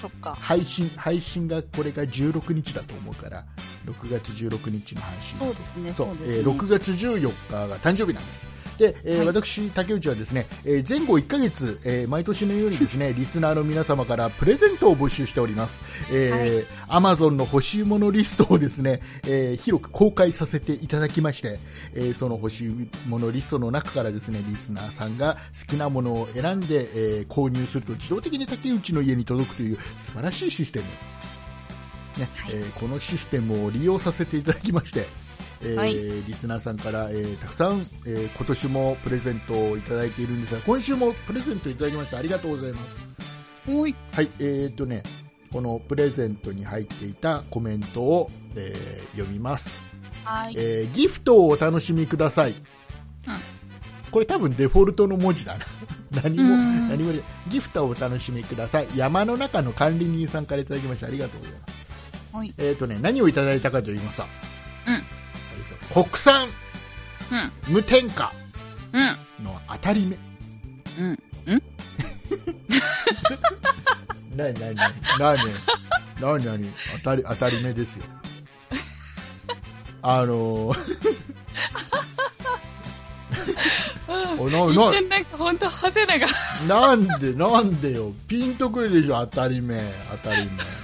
[0.00, 0.34] そっか。
[0.38, 3.44] 配信、配信がこれが16日だと思うから、
[3.86, 5.38] 6月16日の配信。
[5.38, 6.36] そうですね、そうそうですね。
[6.36, 8.53] えー6月14日が誕生日なんです。
[8.78, 15.80] で、えーはい私、竹内はですね、えー前後1ヶ月、えー毎年のようにですね、 リスナーの皆様からプレゼントを募集しております。
[16.12, 21.58] えー、Amazon の欲しいものリストをですね、えー広く公開させていただきまして、
[21.94, 30.84] えーその欲しいものリストの中からですね、リスナーさんが好きなものを選んで、えー購入すると自動的に竹内の家に届くという素晴らしいシステム。
[32.18, 35.06] ねえーこのシステムを利用させていただきまして、
[35.62, 35.94] えーはい。
[35.94, 43.00] リスナーさんから、えーたくさん、えー今年もプレゼントをいただいているんですが今週もプレゼントいただきましてありがとうございます。
[43.66, 43.94] はい
[44.38, 45.02] えー、っとね
[45.52, 49.70] このプレゼントに入っていたコメントを、えー読みます、
[50.24, 50.54] はい。
[50.56, 52.56] えーギフトをお楽しみください、うん。
[54.10, 55.64] これ多分デフォルトの文字だな。
[56.22, 56.88] 何もうん。
[56.88, 58.88] 何もでギフトをお楽しみください。
[58.96, 62.36] 山の中の管理人さんからいただきましてありがとうございます。
[62.36, 62.54] はい。
[62.58, 64.24] えーとね、何をいただいたかと言いますと、
[64.88, 65.13] うん
[65.94, 66.48] 国産
[67.30, 67.72] うん。
[67.72, 68.32] 無添加
[68.92, 69.44] うん。
[69.44, 70.18] の当たり目。
[70.98, 71.18] うん。
[74.36, 75.38] なになになになに
[76.20, 78.04] なになに当たり、当たり目ですよ。
[80.02, 80.78] あのー、
[84.42, 86.26] おな一な瞬なんか本当ハテナが。
[86.66, 88.12] なんで、なんでよ。
[88.26, 89.80] ピンとくるでしょ、当たり目、
[90.10, 90.83] 当たり目。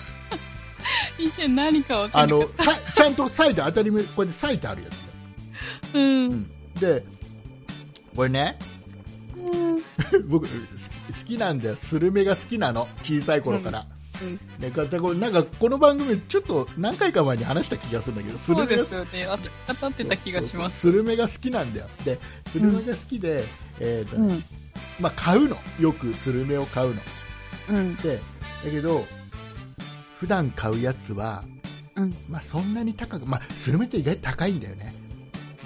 [1.25, 2.27] 一瞬何かわかあ。
[2.27, 6.07] の、さちゃんと割いて当たり目、これで割いてあるやつだよ。
[6.07, 6.51] うん。
[6.75, 7.05] で、
[8.17, 8.59] これね、
[9.37, 9.83] うん。
[10.29, 10.53] 僕好
[11.27, 19.25] きなんだよスルメが好きなの小さい頃から、うんねかこうなんかこの番組ちょっと何回か前に話した気がするんだけどスそうルメがですよね。
[19.25, 20.81] あ当たってた気がします。
[20.81, 23.43] スルメが好きなんだよでスルメが好きで、
[23.81, 24.45] えーとねうん。
[25.01, 27.01] まあ、買うのよくスルメを買うの
[27.71, 27.97] うん。
[27.97, 29.07] でだけど
[30.21, 31.43] 普段買うやつは、
[31.97, 32.15] うん。
[32.29, 34.95] まあ、そんなに高く、まあ、スルメって意外と高いんだよね。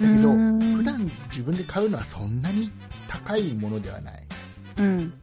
[0.01, 0.59] だけどうん。
[0.77, 2.71] 普段自分で買うのはそんなに
[3.07, 4.23] 高いものではない。
[4.77, 5.13] うん。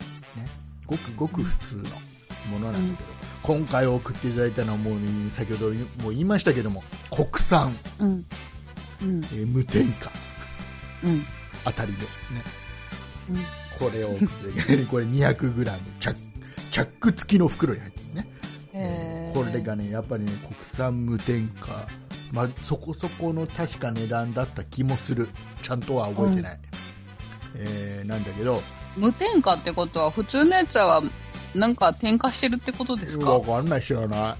[0.87, 1.83] ごくごく普通の
[2.51, 3.09] ものなんだけど、
[3.42, 5.01] 今回送っていただいたのはもう、ね、
[5.33, 5.73] 先ほど
[6.05, 8.09] も言いましたけども国産、うん。
[8.09, 9.25] うん。
[9.25, 10.11] えー無添加。
[11.05, 11.25] うん。
[11.64, 12.07] 当たりで、ね、
[13.31, 13.37] うん。
[13.79, 14.29] これを送っ
[14.66, 16.16] て これ 200g チャッ
[16.71, 18.27] チャック付きの袋に入ってるね、
[19.33, 21.87] これがねやっぱりね国産無添加、
[22.33, 25.29] まあ、そこそこの確か値段だった気もする。
[25.62, 26.61] ちゃんとは覚えてない、
[27.57, 28.62] えーなんだけど。
[28.97, 31.03] 無添加ってことは、普通のやつは、
[31.55, 33.31] なんか添加してるってことですか？
[33.38, 34.37] わかんない知らない。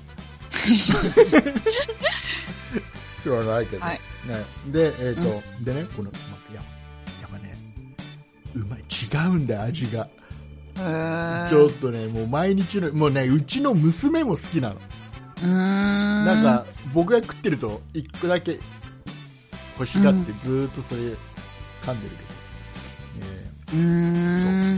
[3.22, 4.00] 知らないけど、はい。
[4.26, 6.18] ね、で,、えーとでねこの、ま
[6.50, 6.61] あ、や
[7.20, 7.57] やっぱね
[8.55, 10.09] うまい違うんだよ味が
[10.74, 14.76] ちょっとねもう毎日のもうねうちの娘も好きなの。
[15.42, 18.61] なんか僕が食ってると一個だけ
[19.78, 21.00] 欲しがってずーっとそれ
[21.82, 23.78] 噛んでるけど、えうー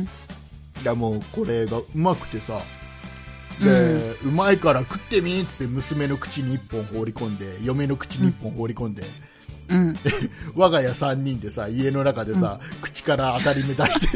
[0.02, 0.08] ん。
[0.76, 2.60] ーいやもうこれがうまくてさ。
[3.62, 9.04] で、うまいから食ってみっつって娘の口に1本放り込んで嫁の口に1本放り込んで、
[9.68, 9.94] うん。
[10.56, 14.08] 我が家3人でさ家の中でさ、口から当たり目出して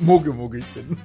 [0.00, 0.96] もぐもぐしてるの。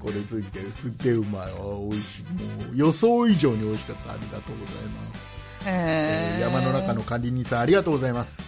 [0.00, 0.70] これついてる。
[0.72, 1.42] すっげえうまい。
[1.42, 1.46] あ
[1.90, 2.22] 美味しい。
[2.22, 4.12] もう予想以上に美味しかった。
[4.12, 6.38] ありがとうございます、えへー。
[6.38, 8.42] ー山の中の管理人さんありがとうございます、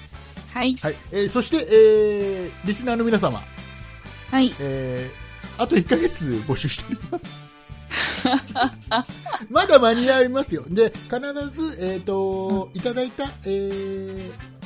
[0.55, 0.77] はい。
[0.77, 0.96] はい。
[1.11, 3.42] えーそして、えーリスナーの皆様、
[4.31, 4.55] はい。
[4.61, 7.27] えーあと1ヶ月募集しております。
[9.51, 10.64] まだ間に合いますよ。
[10.68, 11.18] で必
[11.51, 14.60] ず、えーといただいた、えー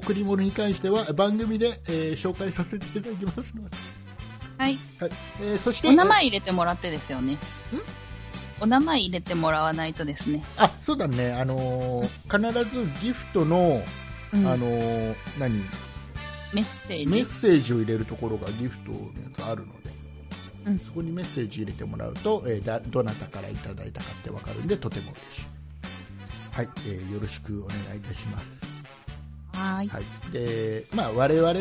[0.00, 3.76] 贈り物に関しては番組で、えー紹介させていただきますので、
[4.58, 4.78] はい。
[5.00, 5.10] はい。
[5.42, 7.38] えーそしてお名前入れてもらってですよね。
[8.60, 10.42] お名前入れてもらわないとですね。
[10.56, 13.82] あそうだね、あのー必ずギフトの、
[14.32, 14.46] うん。
[14.46, 15.54] あのー何？
[16.52, 17.06] メッセージ。
[17.06, 19.90] メッセージを入れるところがギフトのやつあるので、
[20.66, 20.78] うん。
[20.78, 25.46] そこにメッセージ入れてもらうと、えーだどなたからいただいたかってわかるんでとても嬉しい、
[26.52, 26.68] はい。
[26.86, 28.62] えーよろしくお願いいたします、
[29.58, 29.88] はーい。
[29.88, 30.04] はい。
[30.32, 31.52] でまあ、我々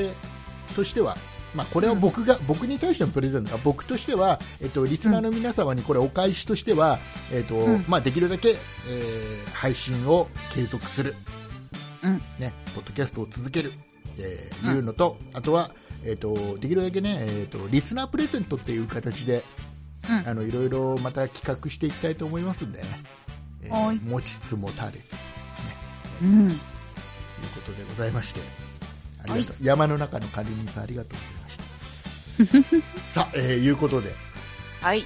[0.76, 1.18] としては、
[1.56, 7.00] まあ、これは僕が、僕に対してのプレゼントが僕としては、えっと、リスナーの皆様にこれお返しとしては、
[7.32, 7.86] えっとうん。
[7.88, 11.16] まあ、できるだけ、えー配信を継続する、
[12.04, 12.22] うん。
[12.38, 13.74] ね、ポッドキャストを続ける、
[14.20, 14.76] えーうん。
[14.78, 15.72] いうのと、あとは、
[16.06, 19.44] えっとできるだけね、えっとリスナープレゼントっていう形で
[20.08, 20.30] うん。
[20.30, 22.88] あのいろいろまた企画していきたいと思いますんでね、
[23.64, 24.00] えーはい。
[24.00, 25.24] 持ちつ持たれつ。
[26.22, 26.60] うん。
[27.42, 28.42] ということでございまして、
[29.30, 31.12] ありがとう、山の中の管理人さんありがとう
[32.40, 32.84] ございました。
[33.22, 34.14] さあ、えーいうことで、
[34.82, 35.04] はい。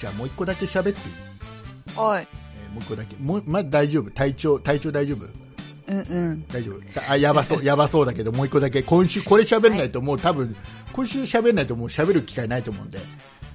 [0.00, 2.28] じゃあもう一個だけ喋っていい、はい。
[2.32, 5.26] えーもう一個だけ、もうまあ、大丈夫、体調、体調大丈夫？
[5.88, 6.44] うんうん。
[6.46, 7.10] 大丈夫。
[7.10, 10.54] あやばそう、 やばそうだけど、もう一個だけ、今週、これ喋んないと、もう多分、
[10.92, 13.00] 今週喋んないと、もう喋る機会ないと思うんで、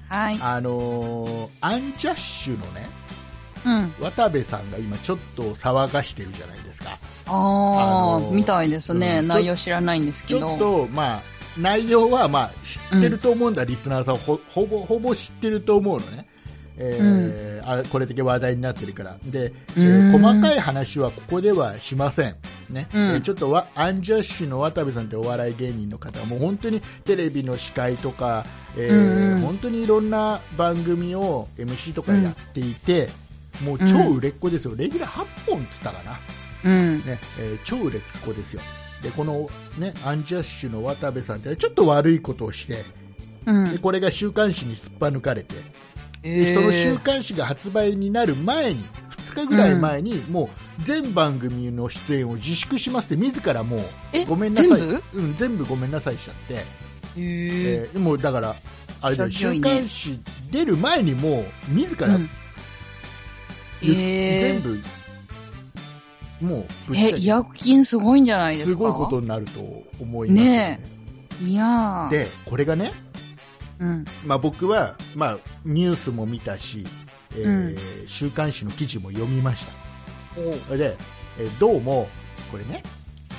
[0.10, 0.38] はい。
[0.41, 2.88] あのーアンジャッシュのね、
[3.65, 3.93] うん。
[3.99, 6.91] 渡部さんが今ちょっと騒がしてるじゃないですか。
[7.28, 9.19] あああ、のーみたいですね。
[9.19, 10.39] うん内容知らないんですけど。
[10.41, 11.21] ちょっと、まあ、
[11.58, 16.28] 内容は、まあ、知ってると思うんだ、リスナーさんほ、ほぼ、ほぼ知ってると思うのね。
[16.78, 19.17] えーあこれだけ話題になってるから。
[19.25, 22.36] で、えーうん細かい話はここではしません。
[22.69, 22.88] ね。
[22.93, 28.45] うんえーちょっとわ、アンジャッシュの渡部さんってお笑い芸人の方は、もう本当にテレビの司会とか、
[28.78, 33.10] えーうん本当にいろんな番組を MC とかやっていて、
[33.63, 34.75] もう超売れっ子ですよ。
[34.75, 36.19] レギュラー8本っつったかな。
[36.63, 36.97] うん。
[36.99, 38.61] ねえー超売れっ子ですよ。
[39.01, 42.83] でこの、ね、アンジャッシュの渡部さんってちょっと悪いことをして
[43.45, 43.71] うん。
[43.71, 43.77] で。
[43.77, 45.55] これが週刊誌にすっぱ抜かれて
[46.23, 46.43] えー。
[46.45, 48.83] でその週刊誌が発売になる前に
[49.27, 53.81] 2日ぐらい前に、もう全番組の出演を自粛しますって自らもう
[54.13, 54.79] えごめんなさい。
[54.79, 55.03] 全部？
[55.13, 56.63] うん、全部ごめんなさいしちゃって、へー。
[57.17, 58.55] えーもうだから
[59.01, 60.19] あれだよ週刊誌
[60.51, 62.29] 出る前にもう自らうん
[63.93, 64.79] 全部
[66.41, 67.17] もうぶっえ、け。
[67.19, 68.71] 違約金すごいんじゃないですか？
[68.71, 69.59] すごいことになると
[70.01, 70.57] 思いますよね。
[70.57, 70.79] ね
[71.41, 72.09] いやー。
[72.09, 72.91] でこれがね、
[73.79, 74.05] うん。
[74.25, 76.85] まあ、僕は、まあ、ニュースも見たし、
[77.33, 78.07] えーうん。
[78.07, 79.65] 週刊誌の記事も読みまし
[80.69, 80.75] た。
[80.75, 80.95] で、
[81.39, 82.07] えーどうも
[82.51, 82.83] これね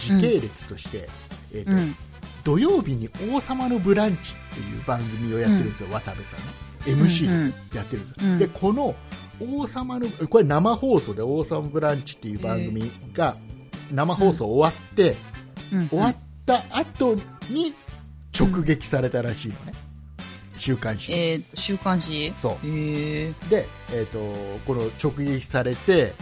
[0.01, 1.09] 時系列として、
[1.53, 1.95] えーとうん。
[2.45, 6.47] 土曜日に「王様のブランチ」っていう番組をやってるんですよ、渡部さんね。
[7.05, 8.95] MC でやってるんですでこの
[9.41, 13.37] 王様のこれ生放送で「王様ブランチ」っていう番組が
[13.93, 15.17] 生放送終わって、
[15.73, 15.89] うん。
[15.89, 17.15] 終わった後
[17.51, 17.75] に
[18.39, 19.73] 直撃されたらしいのね、
[20.57, 21.13] 週刊誌。
[21.13, 22.33] にえー、週刊誌？
[22.41, 22.67] そう。
[22.67, 23.33] へえ。
[23.49, 24.19] で、えー、と
[24.67, 26.15] この直撃されて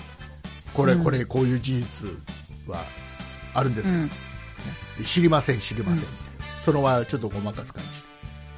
[0.72, 1.04] これ、うん。
[1.04, 2.08] これこういう事実
[2.66, 2.84] は
[3.54, 4.10] あるんですか、うん。
[5.04, 8.03] 知りません知りません、みたいなそのはちょっとごまかす感じ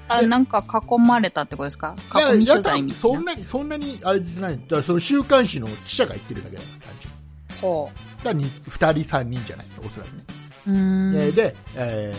[0.08, 1.96] あ、なんか囲まれたってことですか？
[2.14, 2.94] いや囲み取材みたいな？
[2.94, 4.58] そんなにそんなにあれじゃない。
[4.58, 7.16] だからその週刊誌の記者が言ってるだけだから単純に。
[7.60, 10.24] ほだからに2人3人じゃないおそらくね、
[10.66, 10.70] う。
[10.72, 11.16] ん。
[11.16, 12.14] えーで、え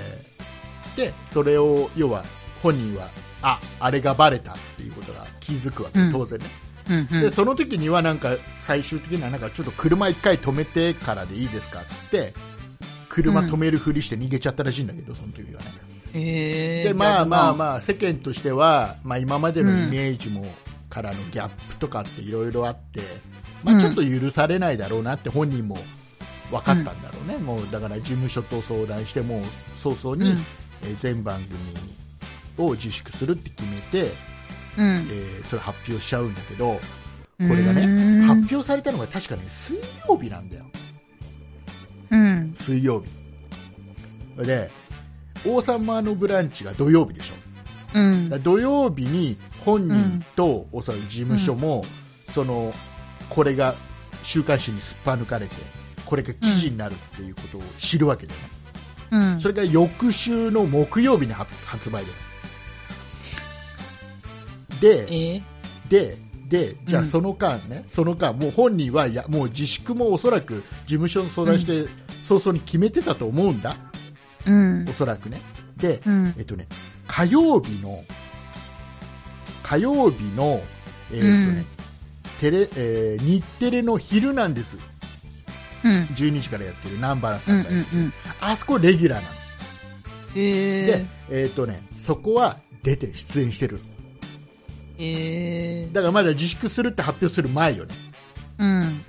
[0.96, 2.24] ーでそれを要は
[2.64, 3.08] 本人は
[3.44, 6.12] ああれがバレたっていうことが気づくわけ、うん。
[6.12, 6.46] 当然ね。
[6.90, 7.22] うんうん。
[7.22, 12.34] でその時にはなんか最終的にはなんかちょっと車一回止めてからでいいですかっつって
[13.10, 15.68] 車止めるふりして逃げちゃったらしいんだけど、その時はね
[16.14, 16.84] へえ。
[16.86, 17.54] でまあまああ。
[17.54, 20.46] まあ世間としては、まあ、今までのイメージも、
[20.90, 23.02] からのギャップとかっていろいろあって、
[23.64, 25.78] まあ、ちょっと許されないだろうなって本人も
[26.50, 29.44] 分かったんだろうね、もうだから事務所と相談してもう
[29.76, 30.38] 早々に、うん
[30.84, 31.42] えー全番
[32.58, 34.12] 組を自粛するって決めて、
[34.78, 34.86] うん。
[34.86, 36.80] えーそれ発表しちゃうんだけど、こ
[37.40, 40.66] これがねうん発表されたのが確かね水曜日なんだよ。
[42.12, 42.56] うん。
[42.60, 43.04] 水曜
[44.40, 44.72] 日で
[45.48, 47.34] 王様のブランチが土曜日でしょ。
[47.94, 48.44] うん。
[48.44, 51.86] 土曜日に本人とおそらく事務所も、
[52.30, 52.74] その
[53.30, 53.76] これが
[54.24, 55.56] 週刊誌にすっぱ抜かれて
[56.06, 58.40] これが記事になるっていうことを知るわけでね、
[59.12, 59.42] うん。
[59.42, 62.12] それが翌週の木曜日に発発売で。
[64.80, 65.44] でえ
[65.90, 67.08] ででじゃあうん。
[67.10, 71.88] その間ね、その間もう本人はいやもう自粛もおそらく事務所に相談して、
[72.28, 73.78] 早々に決めてたと思うんだ
[74.46, 74.92] うんお。
[74.94, 75.42] そらくね
[75.78, 76.34] で、うん。
[76.38, 76.68] えっとね、
[77.08, 78.04] 火曜日の、
[79.64, 80.62] 火曜日の、
[81.12, 81.66] えっとね、うん
[82.40, 84.78] テレ、えー日テレの昼なんです。
[85.84, 85.92] うん。
[86.14, 88.14] 12時からやってる南原さうんんがやってる、うんうん。
[88.42, 89.34] あそこレギュラーなの。
[90.36, 93.80] へで、えっとね、そこは出て出演してる。
[95.00, 95.04] え。
[95.04, 95.90] へえ。
[95.92, 97.96] だからまだ自粛するって発表する前よね。
[98.60, 99.02] うん。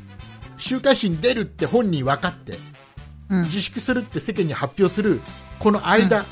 [0.57, 2.59] 週刊誌に出るって本人分かって、
[3.31, 3.43] うん。
[3.45, 5.21] 自粛するって世間に発表する、
[5.59, 6.25] この間、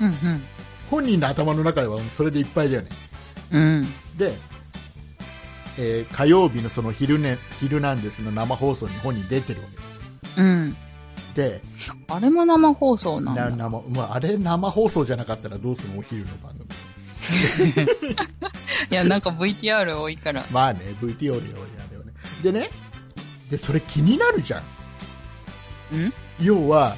[0.00, 0.42] うんうん。
[0.90, 2.88] 本人の頭の中ではそれでいっぱいだよね。
[3.52, 3.82] うん。
[4.16, 4.32] で、
[5.78, 9.66] えー火曜日のその昼,、ね、昼なんですの生放送に本人出てるわ
[10.38, 10.76] うん。
[11.34, 11.62] けで
[12.08, 13.50] あれも生放送なんだ。
[13.50, 16.64] な生、まあ、あれ生放送じゃなかったらどうするのお昼の番組
[18.90, 20.44] いや、なんか VTR 多いから。
[20.50, 22.12] まあね VTR よりあれよね
[22.42, 22.70] でね
[23.50, 24.66] でそれ気になるじゃんうん
[26.40, 26.96] 要は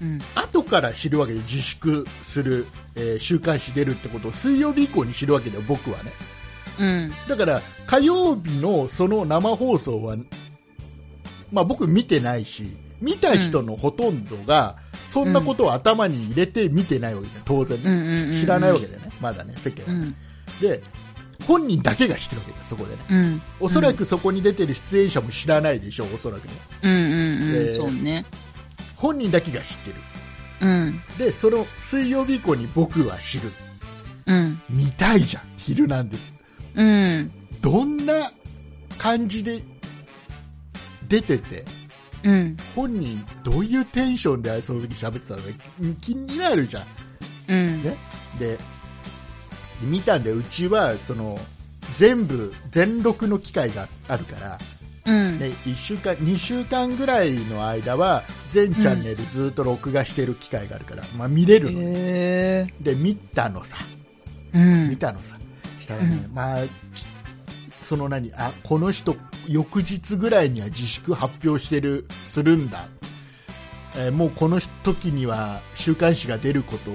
[0.00, 0.18] うん。
[0.34, 6.12] 後から知るわけで自粛する、えー週刊誌出るってことを水曜日以降に知るわけだよ僕はね
[6.78, 7.12] うん。
[7.28, 10.16] だから火曜日のその生放送は、
[11.52, 14.76] まあ、僕見てないし見た人のほとんどが
[15.10, 18.40] そんなことを頭に入れて見てないわけだよ当然ね。
[18.40, 20.14] 知らないわけだよねまだね世間は、うん。
[20.60, 20.82] で
[21.50, 23.42] 本人だけが知ってるわけだよそこでねうん。
[23.58, 26.52] おそらくそこに出てる出演者も知らないでしょうおそらくね
[26.84, 27.08] うんうんうん。
[27.08, 28.24] えーそうね。
[28.94, 29.96] 本人だけが知ってる
[30.60, 31.00] うん。
[31.18, 33.50] でその水曜日以降に僕は知る
[34.26, 34.60] うん。
[34.70, 36.34] 見たいじゃん昼なんです
[36.76, 37.32] うん。
[37.60, 38.30] どんな
[38.96, 39.60] 感じで
[41.08, 41.64] 出てて
[42.22, 42.56] うん。
[42.76, 45.48] 本人どういうテンションでその時喋ってたのか
[46.00, 46.84] 気になるじゃん
[47.48, 47.82] うん。
[47.82, 47.96] ね
[48.38, 48.56] で
[49.86, 51.38] 見たんでうちはその
[51.96, 54.58] 全部全録の機会があるから、
[55.06, 55.38] うん。
[55.38, 62.74] ね、1週間2週間ぐらいの間は全チャンネルずっと録画してる機会があるから、まあ、見れるの、へえ。
[62.80, 63.78] で見たのさ
[64.52, 64.96] うん見。
[64.96, 65.36] たのさ
[65.80, 66.64] したらね、まあ
[67.82, 69.16] その何あこの人
[69.48, 72.86] 翌日ぐらいには自粛発表してるするんだ、
[73.96, 76.94] えーもうこの時には週刊誌が出ることを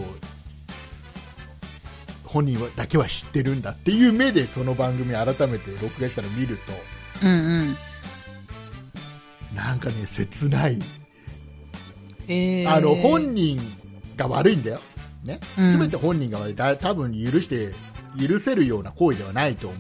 [2.36, 6.58] 本人はだけは知ってるんだっていう目でその番組改めて録画したら見る
[7.24, 7.76] うんうん。
[9.50, 10.78] となんかね切ない。
[12.28, 12.68] へえ。
[12.68, 13.58] あの本人
[14.18, 14.82] が悪いんだよ、
[15.24, 15.80] ね、うん。
[15.80, 16.56] 全て本人が悪い。
[16.56, 17.74] だ多分許して
[18.20, 19.80] 許せるような行為ではないと思う。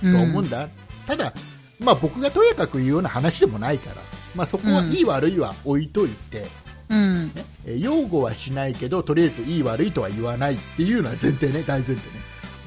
[0.00, 0.68] とと思うんだ、
[1.06, 1.32] ただ、
[1.80, 3.96] まあ、僕がとやかく言うような話でもないから、
[4.34, 6.46] まあ、そこはうんいい悪いは置いといて、
[6.92, 7.26] うん。
[7.34, 12.02] ねえー擁護はしないけどとりあえずいい悪いとは言わないっていうのは前提ね大前提ね。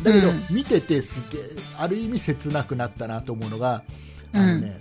[0.04, 0.44] だけど、うん。
[0.50, 1.42] 見ててすげえ
[1.78, 3.84] ある意味切なくなったなと思うのが
[4.34, 4.48] あうん。
[4.62, 4.80] のね、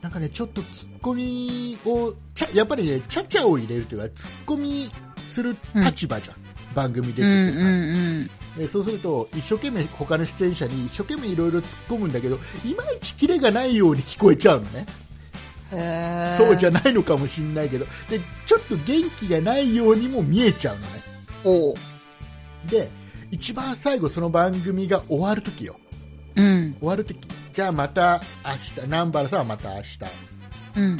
[0.00, 4.90] なんかねちょっとツッコミをちゃやっぱりねちゃちゃを入れるというかツッコミ
[5.26, 6.36] する立場じゃん、
[6.74, 8.30] 番組出ててうんさ、うん。
[8.58, 14.86] でそうすると一生懸命他の出演者に一生懸命いろいろ突っ込むんだけどいまいちキレがないように聞こえちゃうのね。
[16.36, 17.86] そうじゃないのかもしれないけど。
[18.08, 20.88] でちょっと元気がないようにも見えちゃうのね。
[21.44, 21.74] おう。
[22.68, 22.90] で
[23.30, 25.76] 一番最後その番組が終わるときよ。
[26.36, 26.76] うん。
[26.78, 27.18] 終わるとき
[27.52, 29.98] じゃあまた明日南原さんはまた明日。
[30.76, 30.96] うん。
[30.96, 30.98] っ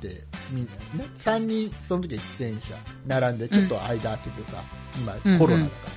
[0.00, 0.72] てみんな
[1.04, 2.76] ね3人その時は出演者。
[3.06, 4.62] 並んでちょっと間空けてさ、
[4.96, 5.94] 今うんコロナだからさ、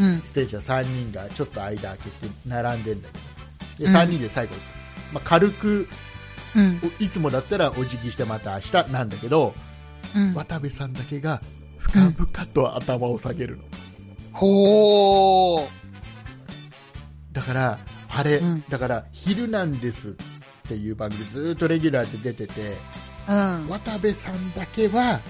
[0.00, 0.22] うん。
[0.22, 3.90] 出演者3人がちょっと間空けて並んでんだけど。
[3.90, 3.96] でうん。
[3.96, 4.54] 3人で最後、
[5.12, 5.88] まあ、軽く
[6.56, 6.80] うん。
[7.00, 9.54] おいつもだったらお辞儀してまた明日なんだけど、
[10.14, 10.34] うん。
[10.34, 11.40] 渡部さんだけが
[11.78, 12.14] 深々
[12.52, 13.62] と頭を下げるの、
[14.32, 15.66] ほー。
[17.32, 17.78] だから
[18.08, 20.12] あれ、うんだから「昼なんです」っ
[20.68, 22.72] ていう番組ずっとレギュラーで出てて
[23.28, 23.68] うん。
[23.68, 25.20] 渡部さんだけは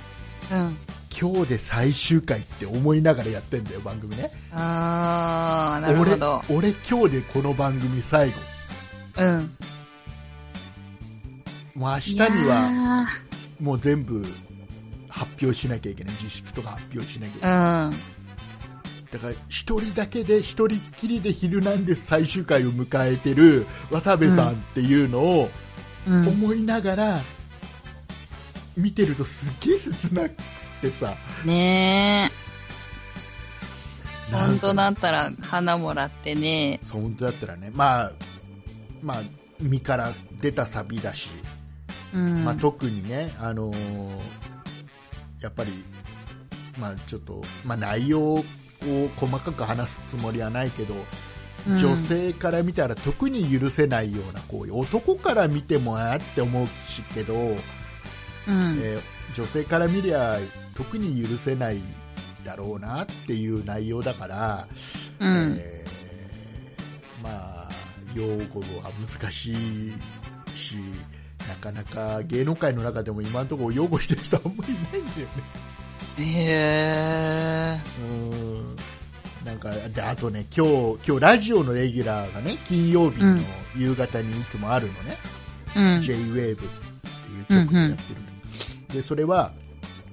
[0.52, 0.76] うん。
[1.18, 6.42] 今日で最終回って思いながらやってんだよ番組ねあー、なるほど。
[6.50, 8.34] 俺俺今日でこの番組最後
[9.16, 9.56] うん。
[11.76, 13.06] もう明日には
[13.60, 14.24] もう全部
[15.08, 18.16] 発表しなきゃいけない自粛とか発表しなきゃいけない、ー
[19.12, 25.50] だから一人だけで一人っきりで「ヒルナンデス」最終回を迎えてる渡部さんっていうのを
[26.06, 26.22] うん。
[26.22, 26.28] うん。
[26.28, 27.20] 思いながら
[28.76, 30.36] 見てるとすっげえ切なく
[30.80, 31.14] てさ
[31.44, 32.30] ね
[34.32, 34.34] え。
[34.34, 36.80] 本当だったら花もらってね。
[36.84, 38.12] そう本当だったらねまあ
[39.02, 39.22] まあ
[39.60, 41.30] 身から出たサビだし、
[42.12, 42.44] うん。
[42.44, 44.20] まあ、特にね、あのー
[45.40, 45.84] やっぱり、
[46.78, 48.44] まあ、ちょっと、まあ、内容を
[49.16, 51.02] 細かく話すつもりはないけど、うん
[51.78, 57.56] 女性から見たら特に許せないような行為男から見てもあって思うしけど、うん。
[58.80, 59.00] えー
[59.34, 60.38] 女性から見りゃ
[60.76, 61.80] 特に許せない
[62.44, 64.68] だろうなっていう内容だから、
[65.18, 65.56] うん。
[65.58, 67.70] えーまあ、
[68.14, 69.56] 用語は難しい
[70.54, 70.76] し、
[71.48, 75.32] なかなか芸能界の中でも今のところ擁護してる人はあんまりいないんだよね。
[76.18, 77.80] へえ。
[78.10, 78.76] うん
[79.44, 80.72] なんかであとね今日、
[81.06, 83.38] 今日ラジオのレギュラーがね金曜日の
[83.76, 85.16] 夕方にいつもあるのね、
[85.76, 86.02] うん。
[86.02, 86.64] J-WAVE って
[87.52, 88.20] いう曲でやってる
[88.88, 89.52] の、でそれは、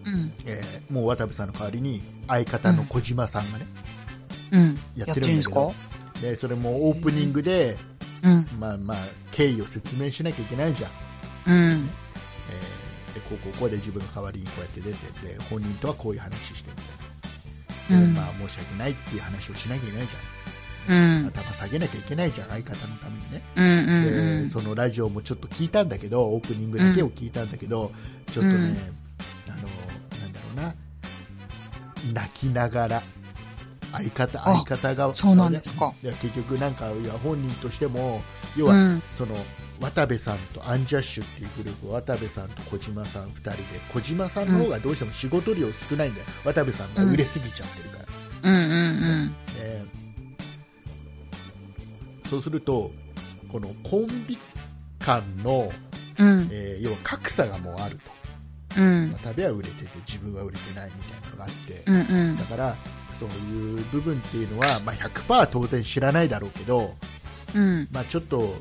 [0.06, 0.32] うん。
[0.46, 3.66] えーもう渡部さんの代わりに相方の小島さんがね、
[4.52, 4.80] うん。
[4.96, 5.74] やってるんだけど
[6.22, 7.76] でそれもオープニングで、
[8.22, 8.46] うん。
[8.60, 8.98] まあまあ、
[9.32, 10.92] 経緯を説明しなきゃいけないじゃん、
[11.48, 11.54] うん。
[11.54, 12.84] えー
[13.14, 14.98] でこうこうこうで自分の代わりにこうやって出て
[15.36, 16.78] て本人とはこういう話してみ
[17.92, 21.28] たいな、でうんまあ、申し訳ないっていう話をしなきゃいけないじゃん、うん。
[21.28, 23.68] 頭下げなきゃいけないじゃん相方のためにね、うん。
[23.68, 24.44] うん。
[24.46, 27.92] でそのラジオもちょっと聞いたんだけどオープニングだけを聞いたんだけど、
[28.32, 29.58] ちょっとね、うんあの
[30.20, 30.74] なんだろ
[32.12, 33.04] うな泣きながら
[33.92, 38.24] 相方あ相方がそうなんですかいや結局なんかいや本人としても
[38.58, 39.04] 要は、うん。
[39.16, 39.36] その
[39.92, 43.58] 渡部さんとアンジャッシュっていうグループ渡部さんと小島さん2人で
[43.94, 48.06] 小島さんの方がどうしても仕事量少ないんだよ、渡部さんが売れすぎちゃってるから、
[48.50, 48.56] うん。
[48.56, 49.36] うん。
[49.58, 50.04] えー
[52.30, 52.90] そうすると
[53.52, 54.40] このコンビ
[55.00, 55.72] 間の、
[56.18, 56.48] うん。
[56.52, 58.00] えー要は格差がもうある
[58.74, 59.14] とうん。
[59.22, 62.30] 渡部は売れてて自分は売れてないみたいなのがあって、うん。
[62.30, 62.46] うんだ。
[62.46, 62.76] から
[63.20, 66.96] そういう部分っていうのは、まあ、100%当然知らないだろうけど、
[67.54, 67.88] うん。
[67.92, 68.56] まあ、ちょっと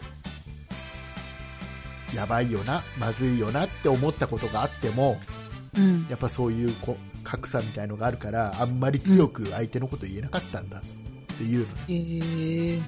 [2.14, 5.20] やばいよなまずいよなって思ったことがあっても
[5.76, 6.06] うん。
[6.10, 10.82] やっぱそういうこ格差みたいのがあるからあんまり強く相手のこと言えなかったんだっ
[11.36, 12.78] ていうのね、へえ。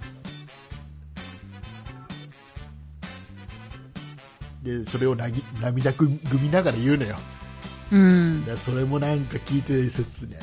[4.62, 6.08] でそれをなぎ涙ぐ
[6.40, 7.16] みながら言うのよ
[7.92, 8.44] うん。
[8.44, 10.40] でそれもなんか聞いて切ないな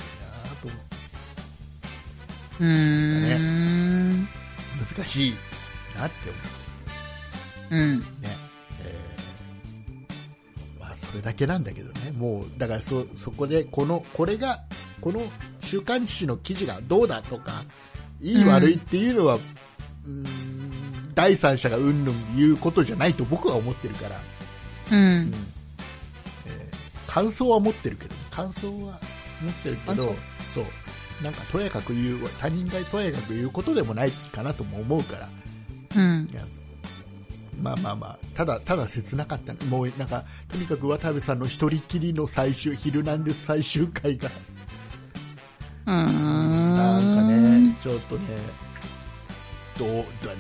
[0.62, 0.96] と思って
[2.60, 4.28] うーん。
[4.96, 5.34] 難しい
[5.98, 6.30] なって
[7.70, 7.90] 思うん。
[7.90, 8.41] うね、えーまあ、
[11.12, 12.12] それだけなんだけどね。
[12.12, 14.62] もうだからそそこでこのこれが
[15.02, 15.22] この
[15.62, 17.64] 週刊誌の記事がどうだとか
[18.22, 24.16] いいうん悪いっていうのは、うーん第三者がうんぬん言うことじゃないと僕は思ってるから、
[24.92, 25.22] ううん。
[25.24, 25.34] ん。
[26.48, 28.98] えー感想は持ってるけど感想は
[29.42, 30.16] 持ってるけど感
[30.56, 31.24] そう。
[31.24, 35.30] なんかとやかく言う他人がとやかく言うことでもないかなとも思うから。
[35.98, 36.30] うん。
[37.60, 44.30] まあまあまあただただ切なかったねもうなんかとにかく渡部さんの一人きりの最終「ヒルナンデス」最終回が
[45.88, 46.76] うーん。
[46.76, 48.38] なんかねちょっとね
[49.78, 49.90] どう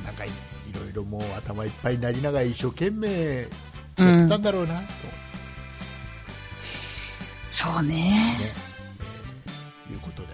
[0.05, 0.31] なんかいい
[0.73, 4.83] ろいろもう頭いっぱいになりながら一生懸命やってたんだろうなと、
[7.51, 7.95] そうね。
[7.95, 8.39] ね
[9.89, 10.29] えーいうことで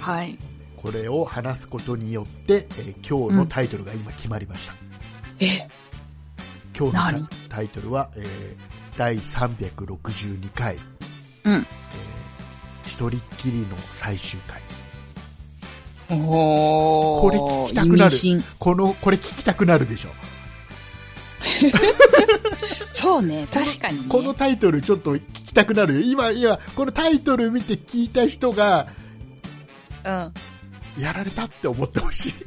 [0.00, 0.38] はい。
[0.76, 4.74] これを話すことによって、えー今日のタイトルが今決まりました、
[5.44, 5.68] え、
[6.78, 7.26] 今日の何？
[7.48, 8.26] タタイトルは、えー
[8.98, 10.76] 第362回、
[11.44, 11.54] うん。
[11.54, 11.64] えー
[12.84, 14.60] 一人っきりの最終回
[16.10, 17.20] おー。
[17.22, 18.16] これ聞きたくなる
[18.58, 20.10] このこれ聞きたくなるでしょ
[22.92, 24.06] そうね、確かにね。
[24.08, 28.88] このタイトルちょっと聞きたくなるよ今今このタイトル見て聞いた人が
[30.04, 30.32] うん。
[31.02, 32.34] やられたって思ってほしい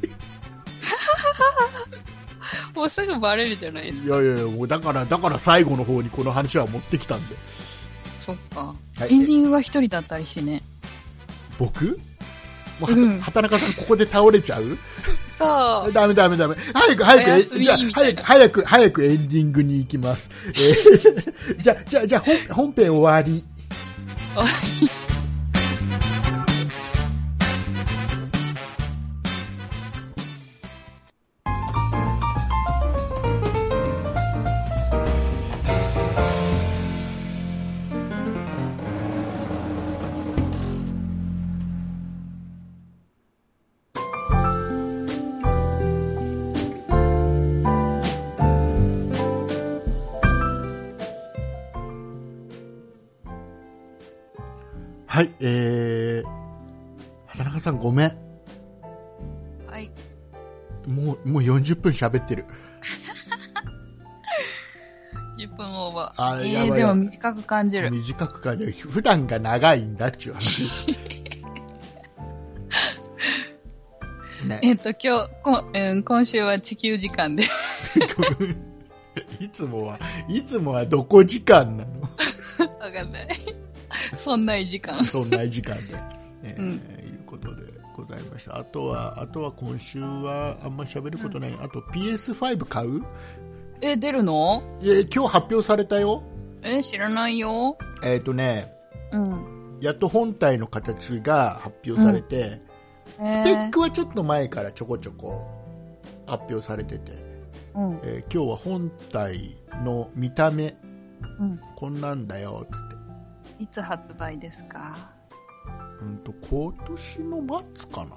[2.74, 4.04] もうすぐバレるじゃないですか。
[4.06, 7.36] いやいやいやもうだからだから最後の方にこの話は持ってきたんで、
[8.20, 8.60] そっか。
[8.60, 10.62] はいエンディングが一人だったりしてね。
[11.58, 11.98] 僕？
[12.80, 14.76] もうはうん畑中さんここで倒れちゃう？
[15.38, 15.92] そう。
[15.92, 16.54] ダメダメダメ。
[16.74, 20.30] 早く早く、じゃ早く早く早くエンディングに行きます。
[20.54, 21.32] えー
[21.62, 22.36] じゃあじゃあじゃあ本
[22.66, 23.44] 本編終わり。
[55.16, 56.28] はい、えー、
[57.26, 58.12] 畑中さんごめん。
[59.66, 59.90] はい。
[60.86, 62.44] もう、もう40分喋ってる。
[65.40, 66.66] 10分オーバあー。
[66.66, 67.90] えー、でも短く感じる。
[67.90, 68.72] 短く感じる。
[68.72, 70.86] 普段が長いんだっていう話です。
[74.46, 77.44] ね、えっと、今日、こうん、今週は地球時間で。
[79.40, 79.98] いつもは、
[80.28, 82.02] いつもはどこ時間なの？
[82.80, 83.28] わかんない。
[84.26, 85.06] そんな時間。
[85.06, 85.82] そんな時間で。
[86.42, 87.62] えーうんいうことで
[87.96, 88.58] ございました。
[88.58, 91.54] あとは、あとは今週はあんまり喋ることない。
[91.62, 93.02] あと PS5 買う？
[93.80, 94.62] え、出るの？
[94.82, 96.22] いや今日発表されたよ。
[96.62, 97.76] え、知らないよ。
[98.04, 98.72] えっ、とね、
[99.12, 99.78] うん。
[99.80, 102.60] やっと本体の形が発表されて、
[103.06, 105.46] ススペックはちょっと前からちょこちょこ
[106.26, 107.12] 発表されてて、
[107.74, 108.00] うん。
[108.02, 110.76] えー今日は本体の見た目、
[111.40, 111.60] うん。
[111.76, 112.95] こんなんだよ、つって。
[113.58, 115.10] いつ発売ですか？
[116.00, 118.16] うんと、今年の末かな。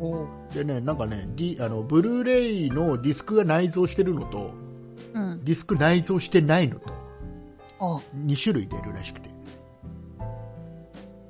[0.00, 4.52] おでね、なんかね、D、あの、ブルーレイのディスクが内蔵してるのと、
[5.14, 5.44] うん。
[5.44, 6.90] ディスク内蔵してないのと、
[7.80, 9.30] あ、2種類出るらしくて。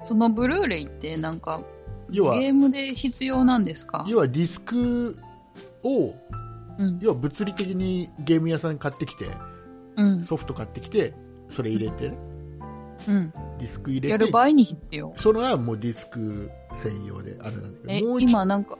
[0.04, 1.62] そのブルーレイってなんか、
[2.10, 4.04] 要は、ゲームで必要なんですか？
[4.08, 5.16] 要はディスク
[5.82, 6.14] を、
[6.78, 6.98] うん。
[7.00, 9.26] 要は物理的にゲーム屋さんに買ってきて、
[9.96, 10.24] うん。
[10.24, 11.14] ソフト買ってきて、
[11.48, 12.18] それ入れてね、
[13.06, 13.32] うん。
[13.58, 15.14] ディスク入れて、やる場合に必要。
[15.16, 18.78] それはもうディスク専用であれなんだえ、けど、もう一今なんか、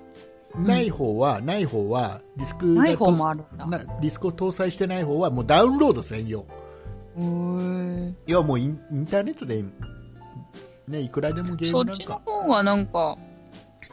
[0.57, 3.66] ない方は、ない方は、ディスクがない方もあるんだ。
[3.66, 6.47] なディスクを搭載してない方は、もうダウンロード専用。
[8.27, 9.64] 要はもうインインターネットで、
[10.87, 13.19] ね、いくらでもゲーそっちのムなんか、方がなんか、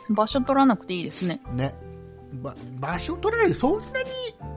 [0.09, 1.39] 場所取らなくていいですね。
[1.53, 1.73] ね、
[2.41, 3.89] ば場所取られる、そんなに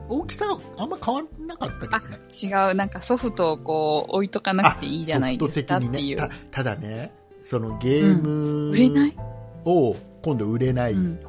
[0.07, 2.19] 大きさがあんま変わんなかったけどね。
[2.41, 6.15] 違う、なんかソフトをこう置いとかなくていいじゃないですかソフト的にね。
[6.15, 7.13] たただね、
[7.43, 9.17] そのゲーム売れない？
[9.65, 11.19] を今度売れない、うん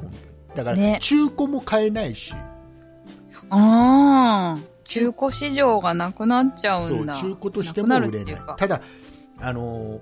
[0.55, 2.35] だから、ね中古も買えないし、
[3.51, 7.15] ああ、中古市場がなくなっちゃそううんだ。
[7.15, 8.37] 中古としても売れない。
[8.57, 8.81] ただ
[9.39, 10.01] あのー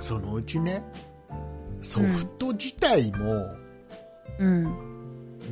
[0.00, 0.82] そのうちね
[1.80, 3.46] ソフト自体も
[4.38, 4.95] うん。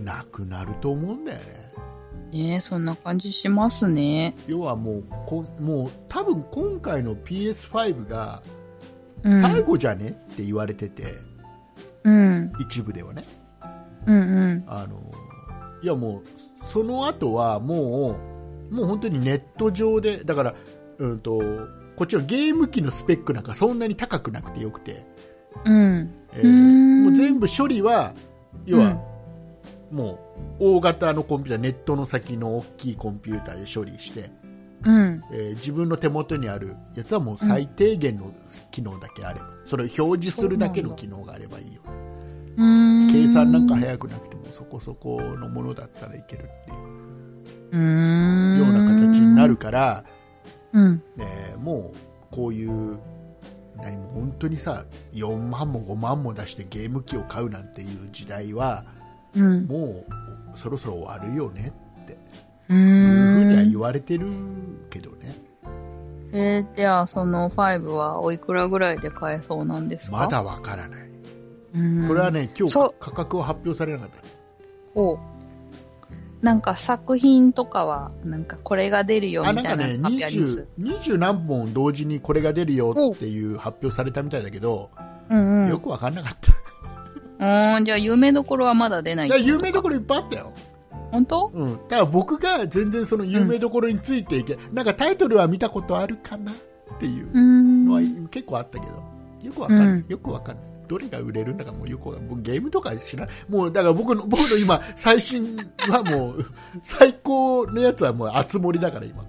[0.02, 1.72] なくなると思うんだよね、
[2.32, 4.34] ねえ、そんな感じしますね。
[4.46, 8.42] 要はもうこもう多分今回の PS5 が
[9.22, 9.40] うん。
[9.40, 11.14] 最後じゃねって言われてて、
[12.04, 12.52] うん。
[12.60, 13.24] 一部ではね
[14.06, 14.64] うんうん。
[14.66, 15.00] あの
[15.82, 18.18] いやもうその後はも
[18.70, 20.54] うもう本当にネット上でだから、
[20.98, 21.40] うん、と
[21.96, 25.04] こっちはゲーム機のスペックなんかそんなに高くなくてよくて、
[25.64, 26.14] うん。
[26.32, 28.14] えーもう全部処理は
[28.64, 28.98] 要は、
[29.94, 30.18] も
[30.60, 34.30] う大型のコンピューターネットの先の大きいコンピューターで処理して、
[34.84, 35.22] うん。
[35.32, 38.34] えー自分の手元にあるやつはもう最低限の
[38.70, 41.80] 機能だけあれば、それを表示するだけの機能があればいいよ
[42.56, 43.08] うん。
[43.10, 46.76] 計算なんか早くなくてもそこそこのものだったらいけるっていう。
[48.58, 49.56] ような形になる。
[49.56, 50.04] から、
[50.72, 51.02] うん。
[51.18, 51.96] えーもう
[52.34, 52.98] こういう
[53.76, 58.84] 何も本当にさ4万も5万も出してゲーム機を買うなんていう時代は
[59.36, 59.66] うん。
[59.66, 60.04] も
[60.54, 61.72] うそろそろ終わるよね
[62.02, 62.16] って。
[62.68, 63.70] ういうふうにはん。
[63.70, 64.26] 言われてる
[64.90, 65.34] けどね、
[66.32, 70.16] えー、じゃあ、その5はおいくらぐらいで買えそうなんですか？
[70.16, 71.00] まだわからない、
[71.74, 72.08] うん。
[72.08, 74.16] これはね今日価格は発表されなかった。
[75.00, 75.18] お
[76.40, 84.90] なんか作品とかは、なんかこれが出るよみたいなあなんかね発表あります？20, 20何本同時にこれが出るよっていう発表されたみたいだけど、
[85.30, 85.68] うんうん。
[85.70, 86.52] よくわかんなかった、
[87.38, 89.96] うん、じゃあ有名どころはまだ出ない有名どころ。
[89.96, 90.52] ろいっぱいあったよ
[91.10, 91.50] 本当？
[91.54, 96.54] うん、ただ僕が全然その有名どころについていけ、なんかタイトルは見たことあるかなっ
[96.98, 97.86] ていううん。
[97.86, 99.02] のは結構あったけど、
[99.42, 100.64] よくわかんない、うんよくわかんない。
[100.86, 102.10] どれが売れるんだかもうよく。
[102.28, 103.34] 僕ゲームとか知らない。
[103.48, 105.56] もうだから僕の、 僕の今、最新
[105.88, 106.44] はもう、
[106.84, 109.24] 最高のやつはもう熱盛だから今。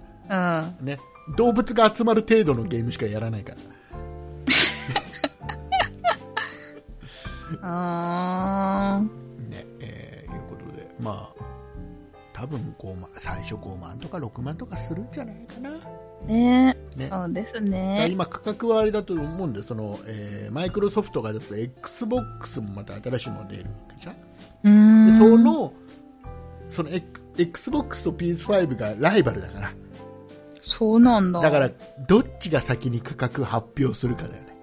[0.82, 0.86] うん。
[0.86, 0.98] ね。
[1.38, 3.58] 動物が集まる程度のゲームしかやらないから。
[7.62, 9.02] あ
[9.50, 11.46] ね、えー、いうことで、まあ、
[12.34, 15.70] 多分5万、最初5万とか6万とかするんじゃないかな。
[15.70, 15.78] ー。
[16.28, 18.08] ねねそうですね。
[18.10, 25.08] 今価格はあれだと思うんで、その、えーマイクロソフトが出す XBOX もまた新しいもの出るわけじゃん。
[25.08, 25.74] でそ、の、
[26.70, 29.74] その X- XBOX と PS5 がライバルだから。
[30.62, 31.42] そうなんだ。
[31.42, 31.72] だから、
[32.08, 34.55] どっちが先に価格発表するかだよね。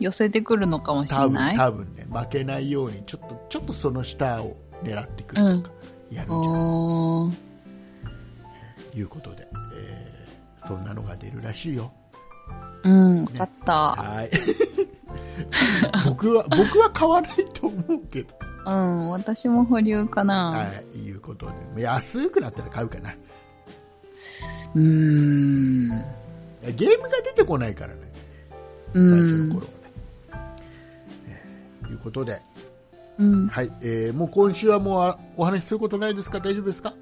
[0.00, 1.56] 寄せてくるのかもしれない？
[1.56, 5.74] 多分ね、負けないように、ちょっと、ちょっとその下を狙ってくるとか、
[6.10, 7.32] やるんじゃないおー。
[8.92, 10.14] ということで、えー
[10.66, 11.92] そんなのが出るらしいよ。
[12.84, 13.72] うん、わかった。
[13.96, 14.30] はい。
[16.08, 18.34] 僕は、僕は買わないと思うけど。
[18.66, 20.50] うん、私も保留かな。
[20.52, 20.98] はい。
[21.00, 21.82] いうことで。
[21.82, 23.14] 安くなったら買うかな。
[24.74, 25.88] うーん。
[26.74, 28.10] ゲームが出てこないからね。
[28.94, 29.48] う最初のん。
[29.50, 29.83] 頃はね。
[32.04, 32.40] ことで。
[33.18, 33.48] うん。
[33.48, 33.70] はい。
[33.80, 36.38] えーもう今週はもうあお話しすることないですか？
[36.40, 36.92] 大丈夫ですか？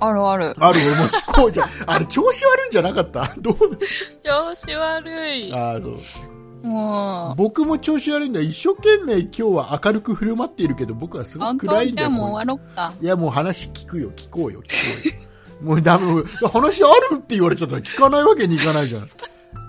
[0.00, 0.54] あるある。
[0.58, 1.68] ある、もう聞こうじゃん。
[1.86, 3.30] あれ、調子悪いんじゃなかった？
[3.38, 3.54] どう？
[3.56, 5.52] 調子悪い。
[5.52, 7.36] あーそうもう。
[7.36, 12.92] 僕も調子悪いんだ一生懸命今日は明るく振る舞っているけど僕はすごく暗いんだよじゃあもう終わろっか。
[13.00, 15.14] いやもう話聞くよ聞こうよ聞こうよ
[15.60, 16.22] もうダメ
[16.52, 19.08] 話あるって言われちゃったら聞かないわけにいかないじゃん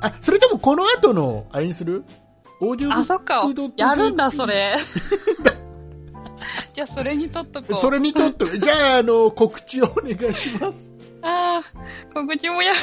[0.01, 2.03] あそれともこの後のあれにする？
[2.62, 3.43] オーディオブあ、そっか。
[3.78, 4.76] やるんだ、それ。
[6.74, 7.76] じゃあ、それにとっとこう。
[7.76, 10.91] それにとって じゃああの告知をお願いします
[11.22, 12.78] ああ、告知もやる、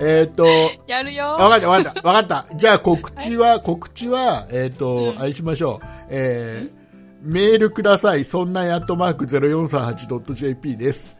[0.20, 0.46] えっと
[0.86, 1.24] やるよ。
[1.24, 6.86] わかったわかったわかったじゃあ告知は、告知はえっ、と、うんあれしましょうえー
[7.26, 8.24] メールください。
[8.24, 11.16] そんなやっとマーク 0438.jp です。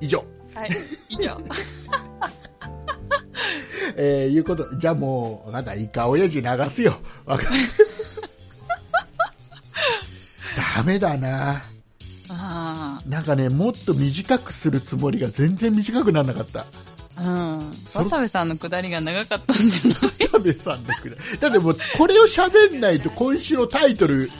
[0.00, 0.22] 以上。
[0.54, 0.70] はい、
[1.08, 1.40] 以上。
[3.96, 6.96] えー、いうこと、じゃあもう、なんだ、イカ親父流すよ。
[7.26, 7.50] わかる。
[10.76, 11.62] ダメだな。
[12.30, 16.64] あなんかね、もっと短くするつもりが全然短くならなかった。
[17.16, 17.72] あ、うん。
[17.92, 20.28] 渡部さんのくだりが長かったんじゃない？
[20.28, 21.38] 田部さんのくらい。
[21.38, 24.30] だってもう、これを喋んないと今週のタイトル、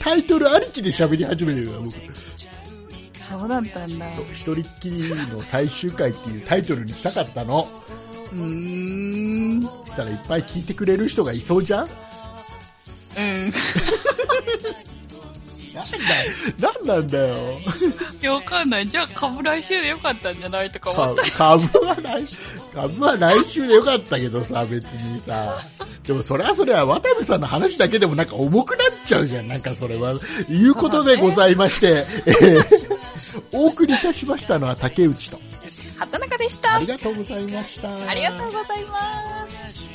[0.00, 1.94] タイトルありきで喋り始めてるから、僕。
[3.30, 4.06] そうだったんだ。
[4.32, 7.68] 一人っきりの最終回っていうタイトルにしたかったの。
[8.32, 9.62] うーん。
[9.62, 11.84] したらいっぱい聞いてくれる人がいそうじゃん。
[11.84, 11.86] う
[13.20, 13.52] ん。
[15.74, 15.86] なん。
[16.58, 16.98] だ、なん。
[16.98, 17.06] なん。
[17.08, 17.58] だよ。
[18.20, 18.70] いや、わかん。
[18.70, 18.88] ない。
[18.88, 20.38] じゃあ、株来週でよかったん。
[20.38, 22.24] じゃないとか思っか株は来、
[22.74, 25.56] 株は来週でよかったけどさ、別にさ。
[26.04, 27.40] でもそれはそれは渡部さん。
[27.40, 28.26] の話だけでもなん。
[28.26, 29.60] か重くなっちゃうじゃん、なん。
[29.60, 30.12] かそれは。
[30.48, 33.00] いうことでございまして、えー
[33.52, 35.38] お送りいたしましたのは竹内と。
[36.06, 36.06] た。
[36.06, 36.76] 畑中でした。
[36.76, 38.08] ありがとうございました。
[38.08, 39.90] ありがとうございます。